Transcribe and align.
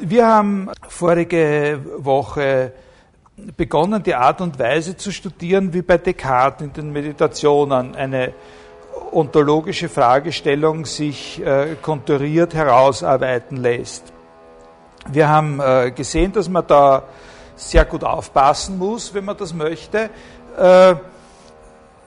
wir 0.00 0.26
haben 0.26 0.70
vorige 0.88 1.80
Woche 1.98 2.72
begonnen, 3.56 4.02
die 4.02 4.14
Art 4.14 4.40
und 4.40 4.58
Weise 4.58 4.96
zu 4.96 5.12
studieren, 5.12 5.72
wie 5.72 5.82
bei 5.82 5.98
Descartes 5.98 6.66
in 6.66 6.72
den 6.72 6.92
Meditationen 6.92 7.94
eine 7.94 8.34
ontologische 9.12 9.88
Fragestellung 9.88 10.84
sich 10.84 11.44
äh, 11.44 11.76
konturiert 11.80 12.54
herausarbeiten 12.54 13.56
lässt. 13.56 14.12
Wir 15.10 15.28
haben 15.28 15.60
äh, 15.60 15.90
gesehen, 15.90 16.32
dass 16.32 16.48
man 16.48 16.66
da 16.66 17.04
sehr 17.56 17.84
gut 17.84 18.04
aufpassen 18.04 18.78
muss, 18.78 19.12
wenn 19.14 19.24
man 19.24 19.36
das 19.36 19.52
möchte, 19.52 20.10
äh, 20.56 20.94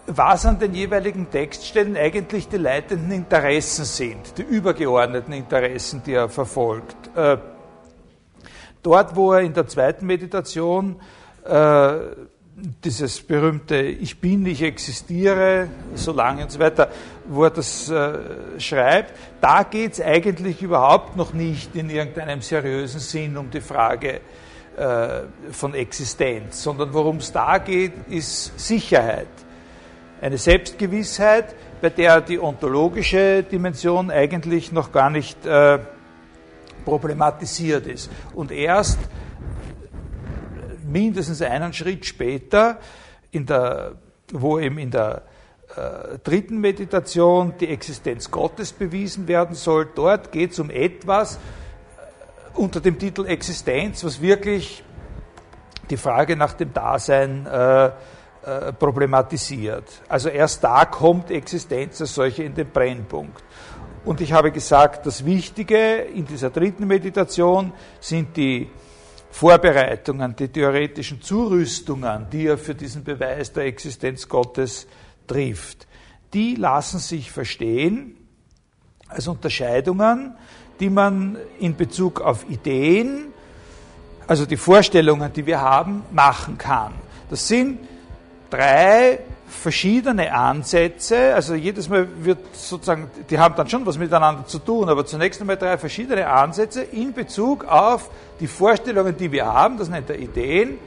was 0.06 0.46
an 0.46 0.60
den 0.60 0.74
jeweiligen 0.74 1.30
Textstellen 1.30 1.96
eigentlich 1.96 2.48
die 2.48 2.58
leitenden 2.58 3.12
Interessen 3.12 3.86
sind, 3.86 4.38
die 4.38 4.42
übergeordneten 4.42 5.34
Interessen, 5.34 6.02
die 6.06 6.14
er 6.14 6.30
verfolgt. 6.30 6.96
Äh, 7.16 7.38
dort, 8.84 9.16
wo 9.16 9.34
er 9.34 9.42
in 9.42 9.54
der 9.54 9.68
zweiten 9.68 10.06
Meditation 10.06 10.98
äh, 11.46 11.94
dieses 12.84 13.22
berühmte 13.22 13.78
Ich 13.78 14.20
bin, 14.20 14.46
ich 14.46 14.62
existiere, 14.62 15.70
so 15.96 16.12
lange 16.12 16.44
und 16.44 16.52
so 16.52 16.60
weiter, 16.60 16.90
wo 17.26 17.46
er 17.46 17.50
das 17.50 17.90
äh, 17.90 18.60
schreibt, 18.60 19.14
da 19.42 19.64
geht 19.64 19.94
es 19.94 20.02
eigentlich 20.02 20.62
überhaupt 20.62 21.16
noch 21.16 21.34
nicht 21.34 21.76
in 21.76 21.90
irgendeinem 21.90 22.42
seriösen 22.42 23.00
Sinn 23.00 23.38
um 23.38 23.50
die 23.50 23.62
Frage 23.62 24.22
äh, 24.78 25.24
von 25.52 25.74
Existenz, 25.74 26.64
sondern 26.64 26.94
worum 26.94 27.18
es 27.18 27.32
da 27.32 27.58
geht, 27.58 27.94
ist 28.10 28.58
Sicherheit. 28.60 29.28
Eine 30.22 30.38
Selbstgewissheit, 30.38 31.56
bei 31.82 31.90
der 31.90 32.22
die 32.22 32.40
ontologische 32.40 33.44
Dimension 33.44 34.10
eigentlich 34.10 34.72
noch 34.72 34.92
gar 34.92 35.10
nicht 35.10 35.46
äh, 35.46 35.80
problematisiert 36.86 37.88
ist. 37.88 38.10
Und 38.34 38.52
erst 38.52 39.00
mindestens 40.86 41.42
einen 41.42 41.74
Schritt 41.74 42.06
später, 42.06 42.80
in 43.32 43.46
der, 43.46 43.94
wo 44.32 44.60
eben 44.60 44.78
in 44.78 44.92
der 44.92 45.24
äh, 45.76 46.20
dritten 46.24 46.60
Meditation 46.60 47.54
die 47.60 47.70
Existenz 47.70 48.30
Gottes 48.30 48.72
bewiesen 48.72 49.28
werden 49.28 49.56
soll, 49.56 49.90
dort 49.96 50.32
geht 50.32 50.52
es 50.52 50.60
um 50.60 50.70
etwas 50.70 51.36
äh, 51.36 51.40
unter 52.54 52.80
dem 52.80 53.00
Titel 53.00 53.26
Existenz, 53.26 54.04
was 54.04 54.22
wirklich 54.22 54.84
die 55.90 55.98
Frage 55.98 56.36
nach 56.36 56.54
dem 56.54 56.74
Dasein 56.74 57.46
äh, 57.46 57.86
äh, 57.86 58.74
problematisiert. 58.74 59.86
Also 60.10 60.30
erst 60.30 60.64
da 60.64 60.86
kommt 60.86 61.32
Existenz 61.32 62.02
als 62.02 62.14
solche 62.14 62.44
in 62.44 62.54
den 62.54 62.70
Brennpunkt. 62.70 63.42
Und 64.06 64.20
ich 64.20 64.34
habe 64.34 64.52
gesagt, 64.52 65.06
das 65.06 65.24
Wichtige 65.26 65.96
in 66.14 66.26
dieser 66.26 66.50
dritten 66.50 66.88
Meditation 66.88 67.72
sind 68.02 68.36
die 68.36 68.70
Vorbereitungen, 69.32 70.36
die 70.36 70.50
theoretischen 70.50 71.22
Zurüstungen, 71.22 72.28
die 72.32 72.48
er 72.48 72.58
für 72.58 72.76
diesen 72.76 73.04
Beweis 73.04 73.54
der 73.54 73.66
Existenz 73.66 74.28
Gottes 74.28 74.88
trifft. 75.26 75.88
Die 76.34 76.56
lassen 76.56 77.00
sich 77.00 77.32
verstehen 77.32 78.18
als 79.08 79.28
Unterscheidungen, 79.28 80.36
die 80.80 80.90
man 80.90 81.38
in 81.60 81.76
Bezug 81.76 82.20
auf 82.20 82.50
Ideen, 82.50 83.28
also 84.28 84.46
die 84.46 84.58
Vorstellungen, 84.58 85.32
die 85.32 85.46
wir 85.46 85.62
haben, 85.62 86.04
machen 86.12 86.58
kann. 86.58 86.94
Das 87.30 87.48
sind 87.48 87.80
drei 88.50 89.20
verschiedene 89.54 90.34
Ansätze, 90.34 91.34
also 91.34 91.54
jedes 91.56 91.88
Mal 91.88 92.08
wird 92.24 92.40
sozusagen, 92.54 93.10
die 93.30 93.40
haben 93.40 93.56
dann 93.56 93.70
schon 93.70 93.86
was 93.86 93.98
miteinander 93.98 94.46
zu 94.46 94.60
tun, 94.60 94.90
aber 94.90 95.06
zunächst 95.06 95.40
einmal 95.40 95.58
drei 95.58 95.78
verschiedene 95.78 96.28
Ansätze 96.28 96.82
in 96.82 97.14
Bezug 97.14 97.66
auf 97.66 98.10
die 98.40 98.48
Vorstellungen, 98.48 99.16
die 99.16 99.32
wir 99.32 99.46
haben, 99.46 99.78
das 99.78 99.90
nennt 99.90 100.10
er 100.10 100.20
Ideen, 100.20 100.78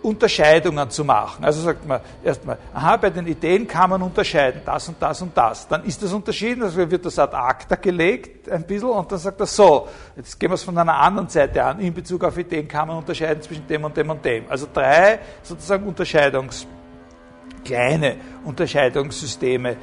Unterscheidungen 0.00 0.88
zu 0.90 1.04
machen. 1.04 1.44
Also 1.44 1.60
sagt 1.60 1.86
man 1.86 2.00
erstmal, 2.22 2.56
aha, 2.72 2.96
bei 2.96 3.10
den 3.10 3.26
Ideen 3.26 3.66
kann 3.66 3.90
man 3.90 4.00
unterscheiden, 4.00 4.62
das 4.64 4.88
und 4.88 4.96
das 5.00 5.20
und 5.20 5.36
das. 5.36 5.66
Dann 5.66 5.84
ist 5.84 6.02
das 6.02 6.12
unterschieden, 6.12 6.62
also 6.62 6.88
wird 6.90 7.04
das 7.04 7.18
ad 7.18 7.34
acta 7.36 7.74
gelegt, 7.74 8.48
ein 8.48 8.64
bisschen, 8.64 8.90
und 8.90 9.10
dann 9.10 9.18
sagt 9.18 9.40
er 9.40 9.46
so, 9.46 9.88
jetzt 10.16 10.38
gehen 10.38 10.50
wir 10.50 10.54
es 10.54 10.62
von 10.62 10.78
einer 10.78 10.96
anderen 10.96 11.28
Seite 11.28 11.64
an, 11.64 11.80
in 11.80 11.92
Bezug 11.92 12.22
auf 12.24 12.38
Ideen 12.38 12.68
kann 12.68 12.88
man 12.88 12.98
unterscheiden 12.98 13.42
zwischen 13.42 13.66
dem 13.66 13.84
und 13.84 13.96
dem 13.96 14.08
und 14.08 14.24
dem. 14.24 14.44
Also 14.48 14.68
drei 14.72 15.18
sozusagen 15.42 15.86
Unterscheidungs 15.86 16.66
kleine 17.68 18.16
Unterscheidungssysteme 18.44 19.76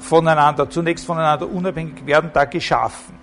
voneinander, 0.00 0.68
zunächst 0.68 1.04
voneinander 1.04 1.48
unabhängig 1.48 2.06
werden 2.06 2.30
da 2.32 2.44
geschaffen. 2.46 3.14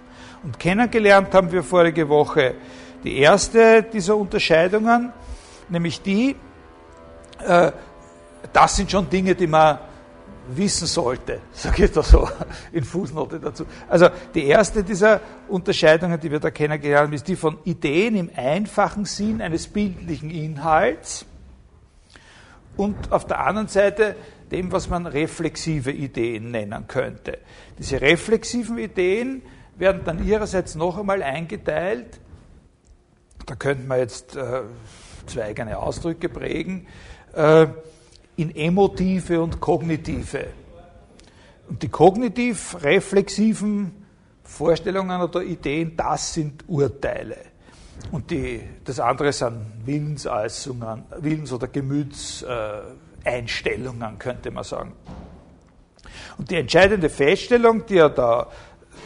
Und 0.43 0.59
kennengelernt 0.59 1.33
haben 1.33 1.51
wir 1.51 1.63
vorige 1.63 2.07
Woche 2.07 2.55
die 3.03 3.17
erste 3.17 3.83
dieser 3.83 4.15
Unterscheidungen, 4.15 5.11
nämlich 5.69 6.01
die, 6.01 6.35
äh, 7.45 7.71
das 8.53 8.75
sind 8.75 8.91
schon 8.91 9.09
Dinge, 9.09 9.35
die 9.35 9.47
man 9.47 9.79
wissen 10.51 10.87
sollte, 10.87 11.39
sage 11.51 11.85
ich 11.85 11.91
da 11.91 12.03
so 12.03 12.29
in 12.71 12.83
Fußnote 12.83 13.39
dazu. 13.39 13.65
Also 13.87 14.09
die 14.33 14.45
erste 14.45 14.83
dieser 14.83 15.19
Unterscheidungen, 15.47 16.19
die 16.19 16.31
wir 16.31 16.39
da 16.39 16.51
kennengelernt 16.51 17.07
haben, 17.07 17.13
ist 17.13 17.27
die 17.27 17.35
von 17.35 17.57
Ideen 17.65 18.15
im 18.15 18.29
einfachen 18.35 19.05
Sinn 19.05 19.41
eines 19.41 19.67
bildlichen 19.67 20.29
Inhalts 20.29 21.25
und 22.79 23.11
auf 23.11 23.27
der 23.27 23.45
anderen 23.45 23.67
Seite 23.67 24.15
dem, 24.51 24.71
was 24.71 24.89
man 24.89 25.05
reflexive 25.05 25.91
Ideen 25.91 26.51
nennen 26.51 26.87
könnte. 26.87 27.39
Diese 27.77 27.99
reflexiven 27.99 28.77
Ideen 28.77 29.41
werden 29.77 30.03
dann 30.05 30.25
ihrerseits 30.25 30.75
noch 30.75 30.97
einmal 30.97 31.21
eingeteilt. 31.21 32.21
Da 33.45 33.55
könnte 33.55 33.85
man 33.85 33.99
jetzt 33.99 34.37
äh, 34.37 34.61
zwei 35.27 35.43
eigene 35.43 35.77
Ausdrücke 35.77 36.29
prägen, 36.29 36.87
äh, 37.35 37.67
in 38.37 38.55
emotive 38.55 39.41
und 39.41 39.59
kognitive. 39.59 40.47
Und 41.67 41.83
die 41.83 41.89
kognitiv-reflexiven 41.89 43.91
Vorstellungen 44.41 45.21
oder 45.21 45.43
Ideen, 45.43 45.97
das 45.97 46.33
sind 46.33 46.63
Urteile. 46.67 47.48
Und 48.11 48.31
die, 48.31 48.61
das 48.83 48.99
andere 48.99 49.31
sind 49.31 49.85
Willensäußerungen, 49.85 51.03
Willens- 51.19 51.53
oder 51.53 51.67
Gemütseinstellungen, 51.67 54.17
könnte 54.17 54.49
man 54.51 54.63
sagen. 54.63 54.93
Und 56.37 56.49
die 56.49 56.55
entscheidende 56.55 57.09
Feststellung, 57.09 57.85
die 57.85 57.97
er 57.97 58.09
da 58.09 58.47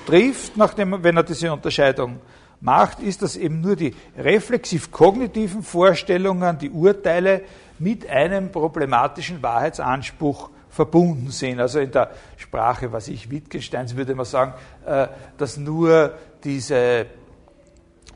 trifft, 0.06 0.56
nachdem, 0.58 1.04
wenn 1.04 1.18
er 1.18 1.24
diese 1.24 1.52
Unterscheidung 1.52 2.20
macht, 2.62 3.02
ist, 3.02 3.22
dass 3.22 3.36
eben 3.36 3.62
nur 3.62 3.76
die 3.76 3.94
reflexiv-kognitiven 4.18 5.64
Vorstellungen, 5.64 6.58
die 6.58 6.70
Urteile 6.70 7.42
mit 7.80 8.10
einem 8.10 8.52
problematischen 8.52 9.44
Wahrheitsanspruch 9.44 10.50
verbunden 10.70 11.30
sind. 11.30 11.60
Also 11.60 11.80
in 11.80 11.92
der 11.92 12.12
Sprache, 12.38 12.92
was 12.92 13.08
ich, 13.08 13.30
Wittgensteins 13.30 13.96
würde 13.96 14.16
man 14.16 14.26
sagen, 14.26 14.54
äh, 14.86 15.08
dass 15.38 15.58
nur 15.58 16.14
diese 16.44 17.06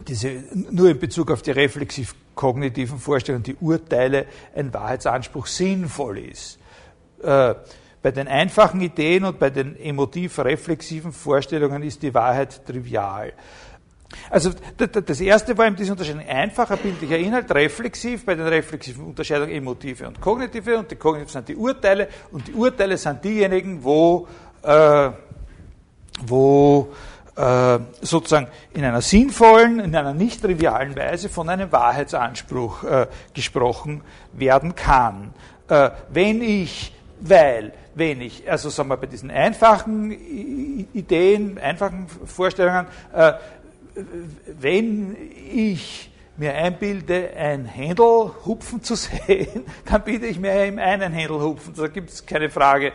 diese, 0.07 0.43
nur 0.53 0.89
in 0.89 0.99
Bezug 0.99 1.31
auf 1.31 1.41
die 1.41 1.51
reflexiv-kognitiven 1.51 2.99
Vorstellungen, 2.99 3.43
die 3.43 3.55
Urteile, 3.55 4.25
ein 4.55 4.73
Wahrheitsanspruch 4.73 5.47
sinnvoll 5.47 6.19
ist. 6.19 6.59
Äh, 7.21 7.55
bei 8.01 8.11
den 8.11 8.27
einfachen 8.27 8.79
Ideen 8.79 9.25
und 9.25 9.39
bei 9.39 9.49
den 9.49 9.75
emotiv-reflexiven 9.75 11.11
Vorstellungen 11.11 11.83
ist 11.83 12.03
die 12.03 12.13
Wahrheit 12.13 12.65
trivial. 12.65 13.33
Also 14.29 14.51
das 14.77 15.19
erste 15.19 15.57
war 15.57 15.67
eben 15.67 15.75
diese 15.75 15.91
Unterscheidung 15.91 16.25
einfacher 16.25 16.77
bildlicher 16.77 17.17
Inhalt, 17.17 17.53
reflexiv, 17.53 18.25
bei 18.25 18.35
den 18.35 18.47
reflexiven 18.47 19.03
Unterscheidungen 19.03 19.51
emotive 19.51 20.07
und 20.07 20.21
kognitive 20.21 20.77
und 20.77 20.89
die 20.89 20.95
kognitiven 20.95 21.33
sind 21.33 21.49
die 21.49 21.55
Urteile 21.55 22.07
und 22.31 22.47
die 22.47 22.53
Urteile 22.53 22.97
sind 22.97 23.23
diejenigen, 23.25 23.83
wo, 23.83 24.27
äh, 24.63 25.09
wo 26.25 26.93
äh, 27.37 27.79
sozusagen 28.01 28.47
in 28.73 28.83
einer 28.83 29.01
sinnvollen, 29.01 29.79
in 29.79 29.95
einer 29.95 30.13
nicht 30.13 30.41
trivialen 30.41 30.95
Weise 30.95 31.29
von 31.29 31.49
einem 31.49 31.71
Wahrheitsanspruch 31.71 32.83
äh, 32.83 33.07
gesprochen 33.33 34.01
werden 34.33 34.75
kann. 34.75 35.33
Äh, 35.67 35.91
wenn 36.09 36.41
ich, 36.41 36.93
weil, 37.19 37.73
wenn 37.95 38.21
ich, 38.21 38.49
also 38.49 38.69
sagen 38.69 38.89
wir 38.89 38.97
bei 38.97 39.07
diesen 39.07 39.29
einfachen 39.29 40.11
Ideen, 40.93 41.57
einfachen 41.59 42.07
Vorstellungen, 42.25 42.87
äh, 43.13 43.33
wenn 44.59 45.15
ich 45.53 46.11
mir 46.37 46.53
einbilde, 46.53 47.31
ein 47.35 47.65
Händel 47.65 48.31
hupfen 48.45 48.81
zu 48.81 48.95
sehen, 48.95 49.65
dann 49.85 50.03
biete 50.03 50.25
ich 50.25 50.39
mir 50.39 50.55
eben 50.55 50.79
einen 50.79 51.13
Händel 51.13 51.41
hupfen. 51.41 51.73
Da 51.75 51.87
gibt 51.87 52.09
es 52.09 52.25
keine 52.25 52.49
Frage. 52.49 52.93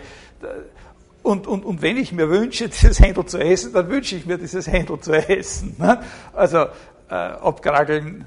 Und, 1.22 1.46
und, 1.46 1.64
und 1.64 1.82
wenn 1.82 1.96
ich 1.96 2.12
mir 2.12 2.28
wünsche, 2.28 2.68
dieses 2.68 3.00
Händel 3.00 3.24
zu 3.26 3.38
essen, 3.38 3.72
dann 3.72 3.88
wünsche 3.88 4.16
ich 4.16 4.26
mir 4.26 4.38
dieses 4.38 4.66
Händel 4.66 4.98
zu 5.00 5.12
essen. 5.12 5.76
Ne? 5.78 6.00
Also 6.32 6.66
äh, 7.08 7.14
abkrageln, 7.14 8.26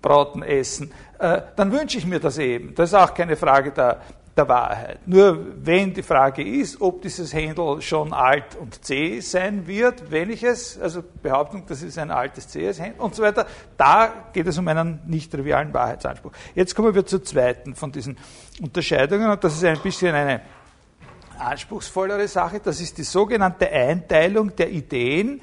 braten, 0.00 0.42
essen, 0.42 0.92
äh, 1.18 1.40
dann 1.56 1.72
wünsche 1.72 1.98
ich 1.98 2.06
mir 2.06 2.20
das 2.20 2.38
eben. 2.38 2.74
Das 2.74 2.90
ist 2.90 2.94
auch 2.94 3.14
keine 3.14 3.36
Frage 3.36 3.70
der, 3.70 4.00
der 4.36 4.48
Wahrheit. 4.48 5.06
Nur 5.06 5.46
wenn 5.64 5.92
die 5.92 6.02
Frage 6.02 6.42
ist, 6.42 6.80
ob 6.80 7.02
dieses 7.02 7.32
Händel 7.32 7.80
schon 7.82 8.12
alt 8.12 8.56
und 8.58 8.84
zäh 8.84 9.20
sein 9.20 9.66
wird, 9.66 10.10
wenn 10.10 10.30
ich 10.30 10.42
es, 10.42 10.80
also 10.80 11.04
Behauptung, 11.22 11.64
das 11.68 11.82
ist 11.82 11.98
ein 11.98 12.10
altes 12.10 12.48
zähes 12.48 12.80
Händel 12.80 13.00
und 13.00 13.14
so 13.14 13.22
weiter, 13.22 13.46
da 13.76 14.30
geht 14.32 14.46
es 14.46 14.58
um 14.58 14.66
einen 14.68 15.00
nicht 15.06 15.30
trivialen 15.30 15.72
Wahrheitsanspruch. 15.72 16.32
Jetzt 16.54 16.74
kommen 16.74 16.94
wir 16.94 17.06
zur 17.06 17.22
zweiten 17.22 17.74
von 17.74 17.92
diesen 17.92 18.16
Unterscheidungen 18.60 19.30
und 19.30 19.44
das 19.44 19.54
ist 19.54 19.64
ein 19.64 19.78
bisschen 19.80 20.14
eine 20.14 20.40
anspruchsvollere 21.42 22.28
Sache, 22.28 22.60
das 22.60 22.80
ist 22.80 22.98
die 22.98 23.02
sogenannte 23.02 23.70
Einteilung 23.70 24.54
der 24.56 24.70
Ideen 24.70 25.40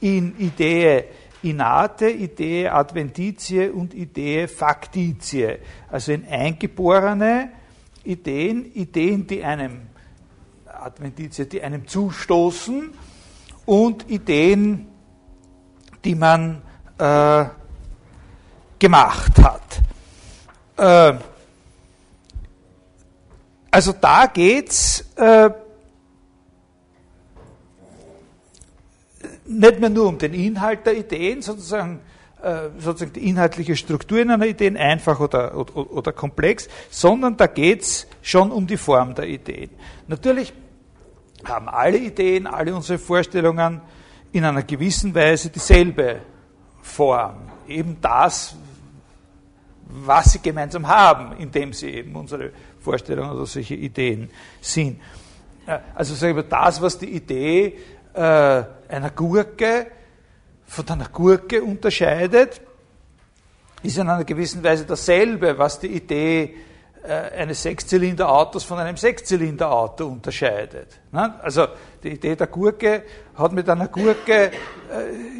in 0.00 0.38
Idee 0.38 1.04
Innate, 1.42 2.08
Idee 2.08 2.68
Adventitie 2.68 3.68
und 3.68 3.94
Idee 3.94 4.46
Faktitie, 4.46 5.58
also 5.90 6.12
in 6.12 6.26
eingeborene 6.26 7.50
Ideen, 8.04 8.72
Ideen, 8.74 9.26
die 9.26 9.44
einem 9.44 9.82
Adventitie, 10.66 11.46
die 11.46 11.62
einem 11.62 11.86
zustoßen 11.86 12.90
und 13.66 14.10
Ideen, 14.10 14.86
die 16.04 16.14
man 16.14 16.62
äh, 16.98 17.44
gemacht 18.78 19.32
hat. 19.42 19.80
Äh, 20.76 21.18
also 23.72 23.92
da 23.92 24.26
geht's 24.26 25.00
äh, 25.16 25.50
nicht 29.46 29.80
mehr 29.80 29.88
nur 29.88 30.08
um 30.08 30.18
den 30.18 30.34
Inhalt 30.34 30.84
der 30.84 30.94
Ideen, 30.94 31.40
sozusagen, 31.40 32.00
äh, 32.42 32.68
sozusagen 32.78 33.14
die 33.14 33.26
inhaltliche 33.26 33.74
Struktur 33.74 34.20
in 34.20 34.30
einer 34.30 34.44
Idee, 34.44 34.76
einfach 34.76 35.20
oder, 35.20 35.56
oder, 35.56 35.90
oder 35.90 36.12
komplex, 36.12 36.68
sondern 36.90 37.38
da 37.38 37.46
geht 37.46 37.80
es 37.80 38.06
schon 38.20 38.52
um 38.52 38.66
die 38.66 38.76
Form 38.76 39.14
der 39.14 39.26
Ideen. 39.26 39.70
Natürlich 40.06 40.52
haben 41.42 41.70
alle 41.70 41.96
Ideen, 41.96 42.46
alle 42.46 42.74
unsere 42.74 42.98
Vorstellungen 42.98 43.80
in 44.32 44.44
einer 44.44 44.64
gewissen 44.64 45.14
Weise 45.14 45.48
dieselbe 45.48 46.20
Form. 46.82 47.36
Eben 47.66 47.96
das, 48.02 48.54
was 49.86 50.32
sie 50.32 50.40
gemeinsam 50.40 50.86
haben, 50.86 51.36
indem 51.38 51.72
sie 51.72 51.88
eben 51.88 52.14
unsere 52.16 52.52
Vorstellungen 52.82 53.30
oder 53.32 53.46
solche 53.46 53.74
Ideen 53.74 54.30
sind. 54.60 55.00
Also 55.94 56.14
sagen 56.14 56.36
wir, 56.36 56.42
das, 56.42 56.82
was 56.82 56.98
die 56.98 57.14
Idee 57.14 57.78
äh, 58.14 58.20
einer 58.20 59.10
Gurke 59.14 59.86
von 60.66 60.88
einer 60.88 61.08
Gurke 61.08 61.62
unterscheidet, 61.62 62.60
ist 63.82 63.98
in 63.98 64.08
einer 64.08 64.24
gewissen 64.24 64.62
Weise 64.62 64.84
dasselbe, 64.84 65.56
was 65.58 65.78
die 65.78 65.88
Idee 65.88 66.54
äh, 67.04 67.40
eines 67.40 67.62
Sechszylinder-Autos 67.62 68.64
von 68.64 68.78
einem 68.78 68.96
Sechszylinder-Auto 68.96 70.06
unterscheidet. 70.06 71.00
Ne? 71.10 71.34
Also 71.42 71.66
die 72.02 72.10
Idee 72.10 72.36
der 72.36 72.46
Gurke 72.46 73.02
hat 73.34 73.52
mit 73.52 73.68
einer 73.68 73.88
Gurke 73.88 74.32
äh, 74.32 74.50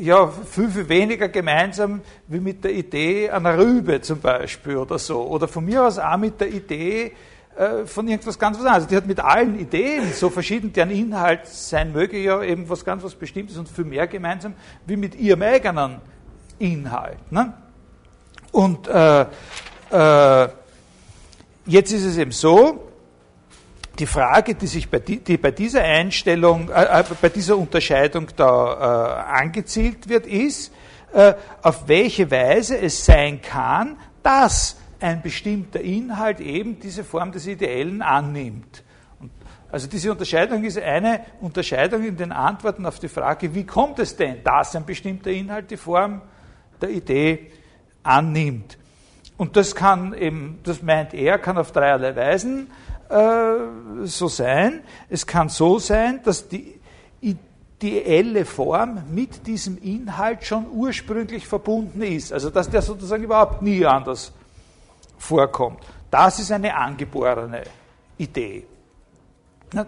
ja 0.00 0.26
viel, 0.26 0.68
viel 0.68 0.88
weniger 0.88 1.28
gemeinsam 1.28 2.00
wie 2.26 2.40
mit 2.40 2.64
der 2.64 2.72
Idee 2.72 3.30
einer 3.30 3.56
Rübe 3.56 4.00
zum 4.00 4.20
Beispiel 4.20 4.76
oder 4.76 4.98
so. 4.98 5.22
Oder 5.22 5.46
von 5.46 5.64
mir 5.64 5.84
aus 5.84 5.98
auch 5.98 6.16
mit 6.16 6.40
der 6.40 6.48
Idee 6.48 7.12
äh, 7.56 7.84
von 7.86 8.08
irgendwas 8.08 8.38
ganz 8.38 8.58
was 8.58 8.64
anderes. 8.64 8.86
Die 8.86 8.96
hat 8.96 9.06
mit 9.06 9.20
allen 9.20 9.58
Ideen, 9.58 10.12
so 10.12 10.30
verschieden 10.30 10.72
deren 10.72 10.90
Inhalt 10.90 11.46
sein 11.46 11.92
möge, 11.92 12.18
ja 12.18 12.42
eben 12.42 12.68
was 12.68 12.84
ganz 12.84 13.02
was 13.02 13.14
Bestimmtes 13.14 13.58
und 13.58 13.68
viel 13.68 13.84
mehr 13.84 14.06
gemeinsam 14.06 14.54
wie 14.86 14.96
mit 14.96 15.14
ihrem 15.14 15.42
eigenen 15.42 16.00
Inhalt. 16.58 17.30
Ne? 17.30 17.52
Und 18.52 18.88
äh, 18.88 19.26
äh, 19.90 20.48
jetzt 21.66 21.92
ist 21.92 22.04
es 22.04 22.16
eben 22.16 22.32
so, 22.32 22.88
die 23.98 24.06
Frage, 24.06 24.54
die 24.54 24.66
sich 24.66 24.88
bei, 24.88 24.98
die, 24.98 25.18
die 25.18 25.36
bei 25.36 25.50
dieser 25.50 25.82
Einstellung, 25.82 26.70
äh, 26.70 27.00
äh 27.00 27.04
bei 27.20 27.28
dieser 27.28 27.58
Unterscheidung 27.58 28.28
da 28.36 29.26
äh, 29.36 29.40
angezielt 29.42 30.08
wird, 30.08 30.26
ist, 30.26 30.72
äh, 31.12 31.34
auf 31.60 31.86
welche 31.88 32.30
Weise 32.30 32.78
es 32.78 33.04
sein 33.04 33.42
kann, 33.42 33.98
dass 34.22 34.76
ein 35.02 35.22
bestimmter 35.22 35.80
Inhalt 35.80 36.40
eben 36.40 36.78
diese 36.78 37.04
Form 37.04 37.32
des 37.32 37.46
Ideellen 37.46 38.02
annimmt. 38.02 38.82
Also 39.70 39.88
diese 39.88 40.12
Unterscheidung 40.12 40.64
ist 40.64 40.78
eine 40.78 41.24
Unterscheidung 41.40 42.04
in 42.04 42.16
den 42.16 42.30
Antworten 42.30 42.84
auf 42.84 42.98
die 42.98 43.08
Frage, 43.08 43.54
wie 43.54 43.64
kommt 43.64 43.98
es 43.98 44.16
denn, 44.16 44.44
dass 44.44 44.76
ein 44.76 44.84
bestimmter 44.84 45.30
Inhalt 45.30 45.70
die 45.70 45.78
Form 45.78 46.20
der 46.80 46.90
Idee 46.90 47.50
annimmt. 48.02 48.76
Und 49.38 49.56
das 49.56 49.74
kann 49.74 50.12
eben, 50.12 50.60
das 50.62 50.82
meint 50.82 51.14
er, 51.14 51.38
kann 51.38 51.56
auf 51.56 51.72
dreierlei 51.72 52.14
Weisen 52.14 52.70
äh, 53.08 54.04
so 54.04 54.28
sein. 54.28 54.80
Es 55.08 55.26
kann 55.26 55.48
so 55.48 55.78
sein, 55.78 56.20
dass 56.22 56.48
die 56.48 56.78
ideelle 57.20 58.44
Form 58.44 59.02
mit 59.10 59.46
diesem 59.46 59.78
Inhalt 59.78 60.44
schon 60.44 60.66
ursprünglich 60.70 61.46
verbunden 61.46 62.02
ist. 62.02 62.32
Also 62.32 62.50
dass 62.50 62.68
der 62.68 62.82
sozusagen 62.82 63.24
überhaupt 63.24 63.62
nie 63.62 63.86
anders 63.86 64.32
vorkommt. 65.22 65.80
Das 66.10 66.38
ist 66.38 66.50
eine 66.50 66.74
angeborene 66.76 67.62
Idee. 68.18 68.66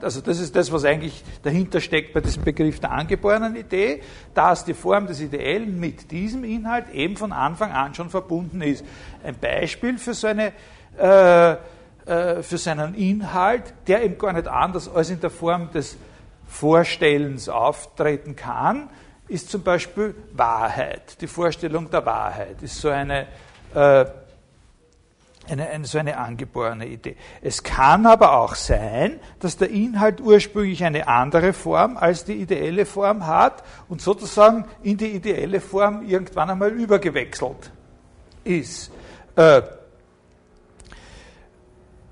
Also 0.01 0.23
das 0.23 0.41
ist 0.41 0.57
das, 0.57 0.73
was 0.73 0.85
eigentlich 0.87 1.23
dahinter 1.43 1.79
steckt 1.79 2.15
bei 2.15 2.21
diesem 2.21 2.43
Begriff 2.43 2.81
der 2.81 2.93
angeborenen 2.93 3.55
Idee, 3.55 4.01
dass 4.33 4.65
die 4.65 4.73
Form 4.73 5.07
des 5.07 5.21
Ideellen 5.21 5.79
mit 5.79 6.11
diesem 6.11 6.43
Inhalt 6.45 6.89
eben 6.91 7.19
von 7.19 7.33
Anfang 7.33 7.73
an 7.73 7.95
schon 7.95 8.09
verbunden 8.09 8.63
ist. 8.63 8.83
Ein 9.23 9.35
Beispiel 9.39 9.99
für 9.99 10.15
so 10.15 10.29
eine 10.29 10.53
äh, 10.99 11.57
äh, 12.07 12.43
für 12.43 12.59
seinen 12.59 12.95
Inhalt, 12.95 13.75
der 13.87 14.05
eben 14.05 14.17
gar 14.17 14.33
nicht 14.33 14.47
anders 14.47 14.89
als 14.89 15.11
in 15.11 15.21
der 15.21 15.31
Form 15.31 15.71
des 15.73 15.97
Vorstellens 16.47 17.49
auftreten 17.49 18.37
kann, 18.37 18.89
ist 19.29 19.51
zum 19.51 19.63
Beispiel 19.63 20.15
Wahrheit. 20.33 21.21
Die 21.21 21.27
Vorstellung 21.27 21.91
der 21.91 22.07
Wahrheit 22.07 22.63
ist 22.63 22.79
so 22.79 22.89
eine 22.91 23.27
äh, 23.75 24.05
eine, 25.49 25.69
eine, 25.69 25.87
so 25.87 25.99
eine 25.99 26.17
angeborene 26.17 26.87
Idee. 26.87 27.17
Es 27.43 27.63
kann 27.63 28.07
aber 28.07 28.39
auch 28.39 28.55
sein, 28.55 29.21
dass 29.41 29.57
der 29.57 29.71
Inhalt 29.71 30.21
ursprünglich 30.21 30.85
eine 30.85 31.07
andere 31.09 31.53
Form 31.53 31.97
als 31.97 32.25
die 32.25 32.35
ideelle 32.35 32.87
Form 32.87 33.27
hat 33.27 33.63
und 33.89 34.01
sozusagen 34.01 34.65
in 34.83 34.97
die 34.97 35.09
ideelle 35.09 35.61
Form 35.61 36.07
irgendwann 36.07 36.51
einmal 36.51 36.71
übergewechselt 36.71 37.71
ist. 38.45 38.91
Äh, 39.37 39.63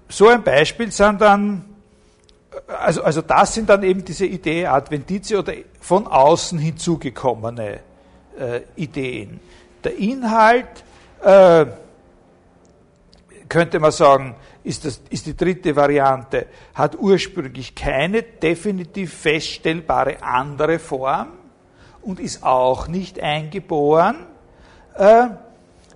so 0.09 0.29
ein 0.29 0.43
Beispiel 0.43 0.93
sind 0.93 1.21
dann, 1.21 1.65
also, 2.67 3.03
also 3.03 3.23
das 3.23 3.55
sind 3.55 3.69
dann 3.69 3.83
eben 3.83 4.05
diese 4.05 4.27
Idee 4.27 4.67
Adventitie 4.67 5.37
oder 5.37 5.55
von 5.81 6.07
außen 6.07 6.59
hinzugekommene 6.59 7.81
äh, 8.39 8.61
Ideen. 8.77 9.41
Der 9.83 9.97
Inhalt 9.97 10.85
äh, 11.23 11.67
könnte 13.53 13.81
man 13.81 13.93
sagen, 13.93 14.35
ist, 14.65 14.87
das, 14.87 15.03
ist 15.11 15.27
die 15.27 15.37
dritte 15.37 15.77
Variante, 15.77 16.47
hat 16.73 16.97
ursprünglich 16.99 17.75
keine 17.75 18.23
definitiv 18.23 19.13
feststellbare 19.13 20.23
andere 20.23 20.79
Form 20.79 21.29
und 22.01 22.19
ist 22.19 22.45
auch 22.45 22.89
nicht 22.89 23.21
eingeboren, 23.21 24.27
äh, 24.97 25.27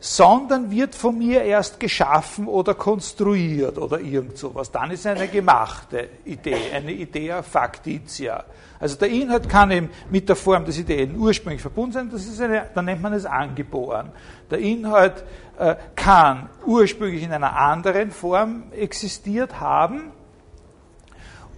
sondern 0.07 0.71
wird 0.71 0.95
von 0.95 1.19
mir 1.19 1.43
erst 1.43 1.81
geschaffen 1.81 2.47
oder 2.47 2.75
konstruiert 2.75 3.77
oder 3.77 3.99
irgend 3.99 4.39
sowas. 4.39 4.71
Dann 4.71 4.93
ist 4.93 5.05
eine 5.05 5.27
gemachte 5.27 6.09
Idee, 6.25 6.71
eine 6.73 6.93
Idea 6.93 7.43
factitia. 7.43 8.45
Also 8.79 8.97
der 8.99 9.09
Inhalt 9.09 9.49
kann 9.49 9.73
eben 9.73 9.91
mit 10.09 10.29
der 10.29 10.37
Form 10.37 10.65
des 10.65 10.79
Ideen 10.79 11.19
ursprünglich 11.19 11.61
verbunden 11.61 11.93
sein, 11.93 12.11
das 12.13 12.25
ist 12.25 12.41
eine, 12.41 12.71
dann 12.73 12.85
nennt 12.85 13.03
man 13.03 13.15
es 13.15 13.27
angeboren. 13.27 14.13
Der 14.49 14.59
Inhalt 14.61 15.25
äh, 15.59 15.75
kann 15.97 16.51
ursprünglich 16.65 17.25
in 17.25 17.33
einer 17.33 17.59
anderen 17.59 18.13
Form 18.13 18.71
existiert 18.71 19.59
haben 19.59 20.13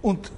und 0.01 0.31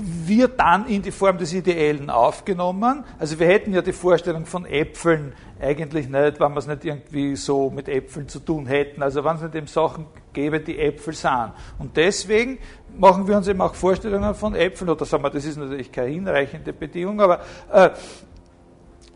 wird 0.00 0.60
dann 0.60 0.86
in 0.86 1.02
die 1.02 1.10
Form 1.10 1.38
des 1.38 1.52
Ideellen 1.52 2.10
aufgenommen. 2.10 3.04
Also 3.18 3.38
wir 3.38 3.46
hätten 3.46 3.72
ja 3.72 3.82
die 3.82 3.92
Vorstellung 3.92 4.46
von 4.46 4.66
Äpfeln 4.66 5.32
eigentlich 5.60 6.08
nicht, 6.08 6.40
wenn 6.40 6.52
wir 6.52 6.58
es 6.58 6.66
nicht 6.66 6.84
irgendwie 6.84 7.36
so 7.36 7.70
mit 7.70 7.88
Äpfeln 7.88 8.28
zu 8.28 8.40
tun 8.40 8.66
hätten. 8.66 9.02
Also 9.02 9.24
wenn 9.24 9.36
es 9.36 9.42
nicht 9.42 9.54
eben 9.54 9.66
Sachen 9.66 10.06
gäbe, 10.32 10.60
die 10.60 10.78
Äpfel 10.78 11.14
sind. 11.14 11.52
Und 11.78 11.96
deswegen 11.96 12.58
machen 12.96 13.26
wir 13.26 13.36
uns 13.36 13.48
eben 13.48 13.60
auch 13.60 13.74
Vorstellungen 13.74 14.34
von 14.34 14.54
Äpfeln, 14.54 14.90
oder 14.90 15.04
sagen 15.04 15.22
wir, 15.22 15.30
das 15.30 15.44
ist 15.44 15.56
natürlich 15.56 15.90
keine 15.90 16.08
hinreichende 16.10 16.72
Bedingung, 16.72 17.20
aber 17.20 17.40
äh, 17.72 17.90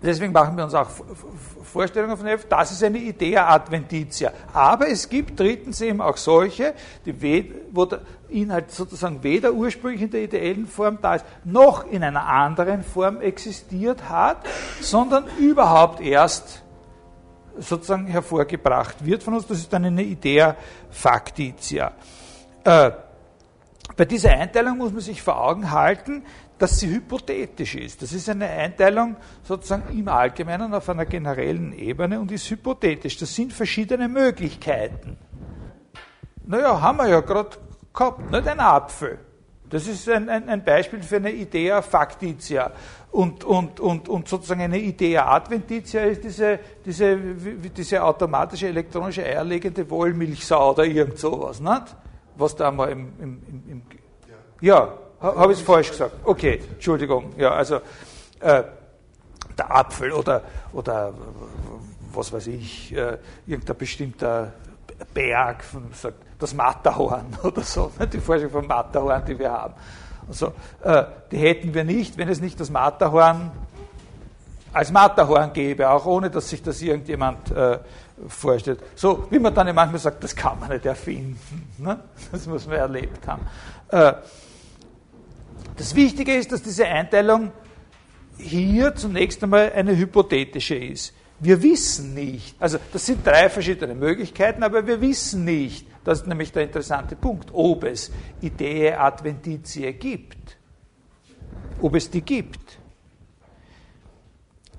deswegen 0.02 0.32
machen 0.32 0.56
wir 0.56 0.64
uns 0.64 0.74
auch 0.74 0.88
Vorstellungen 1.62 2.16
von 2.16 2.26
Äpfeln. 2.26 2.50
Das 2.50 2.72
ist 2.72 2.82
eine 2.82 2.98
Idea 2.98 3.48
Adventitia. 3.48 4.32
Aber 4.52 4.88
es 4.88 5.08
gibt 5.08 5.38
drittens 5.38 5.80
eben 5.80 6.00
auch 6.00 6.16
solche, 6.16 6.74
die, 7.06 7.54
wo 7.70 7.86
Inhalt 8.32 8.70
sozusagen 8.70 9.22
weder 9.22 9.52
ursprünglich 9.52 10.02
in 10.02 10.10
der 10.10 10.22
ideellen 10.22 10.66
Form 10.66 10.98
da 11.00 11.16
ist, 11.16 11.24
noch 11.44 11.86
in 11.90 12.02
einer 12.02 12.26
anderen 12.26 12.82
Form 12.82 13.20
existiert 13.20 14.08
hat, 14.08 14.38
sondern 14.80 15.24
überhaupt 15.38 16.00
erst 16.00 16.62
sozusagen 17.58 18.06
hervorgebracht 18.06 19.04
wird 19.04 19.22
von 19.22 19.34
uns. 19.34 19.46
Das 19.46 19.58
ist 19.58 19.72
dann 19.72 19.84
eine 19.84 20.02
Idea 20.02 20.56
Factitia. 20.90 21.92
Äh, 22.64 22.90
bei 23.96 24.04
dieser 24.04 24.30
Einteilung 24.30 24.78
muss 24.78 24.92
man 24.92 25.00
sich 25.00 25.20
vor 25.20 25.40
Augen 25.40 25.70
halten, 25.70 26.24
dass 26.58 26.78
sie 26.78 26.88
hypothetisch 26.88 27.74
ist. 27.74 28.02
Das 28.02 28.12
ist 28.12 28.28
eine 28.28 28.48
Einteilung 28.48 29.16
sozusagen 29.42 29.96
im 29.98 30.08
Allgemeinen 30.08 30.72
auf 30.72 30.88
einer 30.88 31.06
generellen 31.06 31.72
Ebene 31.72 32.20
und 32.20 32.30
ist 32.30 32.48
hypothetisch. 32.48 33.18
Das 33.18 33.34
sind 33.34 33.52
verschiedene 33.52 34.08
Möglichkeiten. 34.08 35.18
Naja, 36.44 36.80
haben 36.80 36.98
wir 36.98 37.08
ja 37.08 37.20
gerade 37.20 37.58
gehabt, 37.92 38.30
nicht 38.30 38.48
ein 38.48 38.60
Apfel. 38.60 39.18
Das 39.72 39.86
ist 39.86 40.06
ein, 40.08 40.28
ein, 40.28 40.48
ein, 40.50 40.62
Beispiel 40.62 41.02
für 41.02 41.16
eine 41.16 41.32
Idea 41.32 41.80
factitia. 41.80 42.72
Und, 43.10 43.42
und, 43.42 43.80
und, 43.80 44.08
und 44.08 44.28
sozusagen 44.28 44.60
eine 44.60 44.78
Idea 44.78 45.26
adventitia 45.26 46.02
ist 46.02 46.24
diese, 46.24 46.58
diese, 46.84 47.16
diese 47.16 48.02
automatische 48.02 48.68
elektronische 48.68 49.24
eierlegende 49.24 49.88
Wollmilchsau 49.88 50.72
oder 50.72 50.84
irgend 50.84 51.18
sowas, 51.18 51.60
nicht? 51.60 51.96
Was 52.36 52.54
da 52.54 52.70
mal 52.70 52.90
im, 52.90 53.12
im, 53.18 53.42
im, 53.48 53.62
im 53.70 53.82
ja, 54.60 54.92
ja 55.22 55.34
habe 55.36 55.52
ich 55.52 55.58
es 55.58 55.64
falsch 55.64 55.90
gesagt? 55.90 56.16
Okay, 56.24 56.60
Entschuldigung. 56.74 57.32
Ja, 57.38 57.52
also 57.52 57.76
äh, 58.40 58.62
der 59.56 59.74
Apfel 59.74 60.12
oder, 60.12 60.42
oder 60.72 61.14
was 62.12 62.30
weiß 62.30 62.46
ich, 62.48 62.94
äh, 62.94 63.16
irgendein 63.46 63.76
bestimmter 63.76 64.52
Berg, 65.04 65.64
sagt, 65.92 66.16
das 66.38 66.54
Matterhorn 66.54 67.26
oder 67.42 67.62
so, 67.62 67.92
ne, 67.98 68.06
die 68.06 68.20
Forschung 68.20 68.50
vom 68.50 68.66
Matterhorn, 68.66 69.24
die 69.26 69.38
wir 69.38 69.50
haben. 69.50 69.74
Also, 70.28 70.52
äh, 70.82 71.04
die 71.30 71.38
hätten 71.38 71.74
wir 71.74 71.84
nicht, 71.84 72.16
wenn 72.16 72.28
es 72.28 72.40
nicht 72.40 72.58
das 72.60 72.70
Matterhorn 72.70 73.50
als 74.72 74.90
Matterhorn 74.90 75.52
gäbe, 75.52 75.90
auch 75.90 76.06
ohne 76.06 76.30
dass 76.30 76.48
sich 76.48 76.62
das 76.62 76.80
irgendjemand 76.80 77.50
äh, 77.50 77.78
vorstellt. 78.28 78.80
So 78.94 79.26
wie 79.30 79.38
man 79.38 79.54
dann 79.54 79.74
manchmal 79.74 80.00
sagt, 80.00 80.24
das 80.24 80.34
kann 80.34 80.58
man 80.58 80.70
nicht 80.70 80.86
erfinden. 80.86 81.68
Ne? 81.78 81.98
Das 82.30 82.46
muss 82.46 82.66
man 82.66 82.76
erlebt 82.76 83.26
haben. 83.26 83.44
Äh, 83.88 84.12
das 85.76 85.94
Wichtige 85.94 86.34
ist, 86.34 86.52
dass 86.52 86.62
diese 86.62 86.86
Einteilung 86.86 87.50
hier 88.38 88.94
zunächst 88.94 89.42
einmal 89.42 89.72
eine 89.72 89.96
hypothetische 89.96 90.76
ist. 90.76 91.12
Wir 91.42 91.60
wissen 91.60 92.14
nicht, 92.14 92.54
also 92.60 92.78
das 92.92 93.04
sind 93.04 93.26
drei 93.26 93.50
verschiedene 93.50 93.96
Möglichkeiten, 93.96 94.62
aber 94.62 94.86
wir 94.86 95.00
wissen 95.00 95.44
nicht, 95.44 95.88
das 96.04 96.20
ist 96.20 96.28
nämlich 96.28 96.52
der 96.52 96.62
interessante 96.62 97.16
Punkt, 97.16 97.50
ob 97.52 97.82
es 97.82 98.12
Idee 98.40 98.92
Adventitie 98.92 99.92
gibt. 99.92 100.56
Ob 101.80 101.96
es 101.96 102.08
die 102.08 102.22
gibt. 102.22 102.78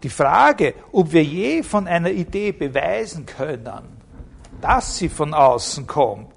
Die 0.04 0.10
Frage, 0.10 0.74
ob 0.94 1.12
wir 1.12 1.24
je 1.24 1.64
von 1.64 1.86
einer 1.86 2.12
Idee 2.12 2.54
beweisen 2.54 3.26
können, 3.26 4.02
dass 4.62 4.98
sie 4.98 5.10
von 5.10 5.34
außen 5.34 5.86
kommt, 5.86 6.33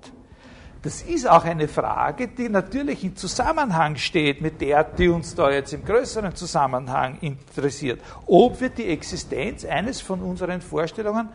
das 0.86 1.02
ist 1.02 1.28
auch 1.28 1.44
eine 1.44 1.66
Frage, 1.66 2.28
die 2.28 2.48
natürlich 2.48 3.02
im 3.02 3.16
Zusammenhang 3.16 3.96
steht 3.96 4.40
mit 4.40 4.60
der, 4.60 4.84
die 4.84 5.08
uns 5.08 5.34
da 5.34 5.50
jetzt 5.50 5.72
im 5.72 5.84
größeren 5.84 6.36
Zusammenhang 6.36 7.18
interessiert. 7.22 8.00
Ob 8.26 8.60
wir 8.60 8.68
die 8.68 8.86
Existenz 8.86 9.64
eines 9.64 10.00
von 10.00 10.20
unseren 10.20 10.60
Vorstellungen 10.60 11.28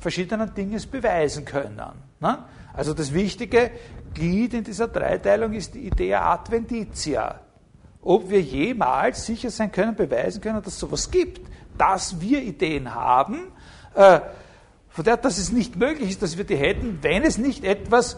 verschiedenen 0.00 0.54
Dinges 0.54 0.86
beweisen 0.86 1.44
können. 1.44 1.82
Ne? 2.20 2.38
Also 2.72 2.94
das 2.94 3.12
wichtige 3.12 3.70
Glied 4.14 4.54
in 4.54 4.64
dieser 4.64 4.88
Dreiteilung 4.88 5.52
ist 5.52 5.74
die 5.74 5.86
Idee 5.88 6.14
Adventitia. 6.14 7.40
Ob 8.00 8.30
wir 8.30 8.40
jemals 8.40 9.26
sicher 9.26 9.50
sein 9.50 9.70
können, 9.70 9.94
beweisen 9.94 10.40
können, 10.40 10.62
dass 10.62 10.72
es 10.72 10.78
sowas 10.78 11.10
gibt, 11.10 11.42
dass 11.76 12.18
wir 12.18 12.40
Ideen 12.40 12.94
haben, 12.94 13.48
äh, 13.94 14.20
von 14.88 15.04
der, 15.04 15.18
dass 15.18 15.36
es 15.36 15.52
nicht 15.52 15.76
möglich 15.76 16.08
ist, 16.08 16.22
dass 16.22 16.38
wir 16.38 16.44
die 16.44 16.56
hätten, 16.56 17.00
wenn 17.02 17.24
es 17.24 17.36
nicht 17.36 17.62
etwas 17.62 18.16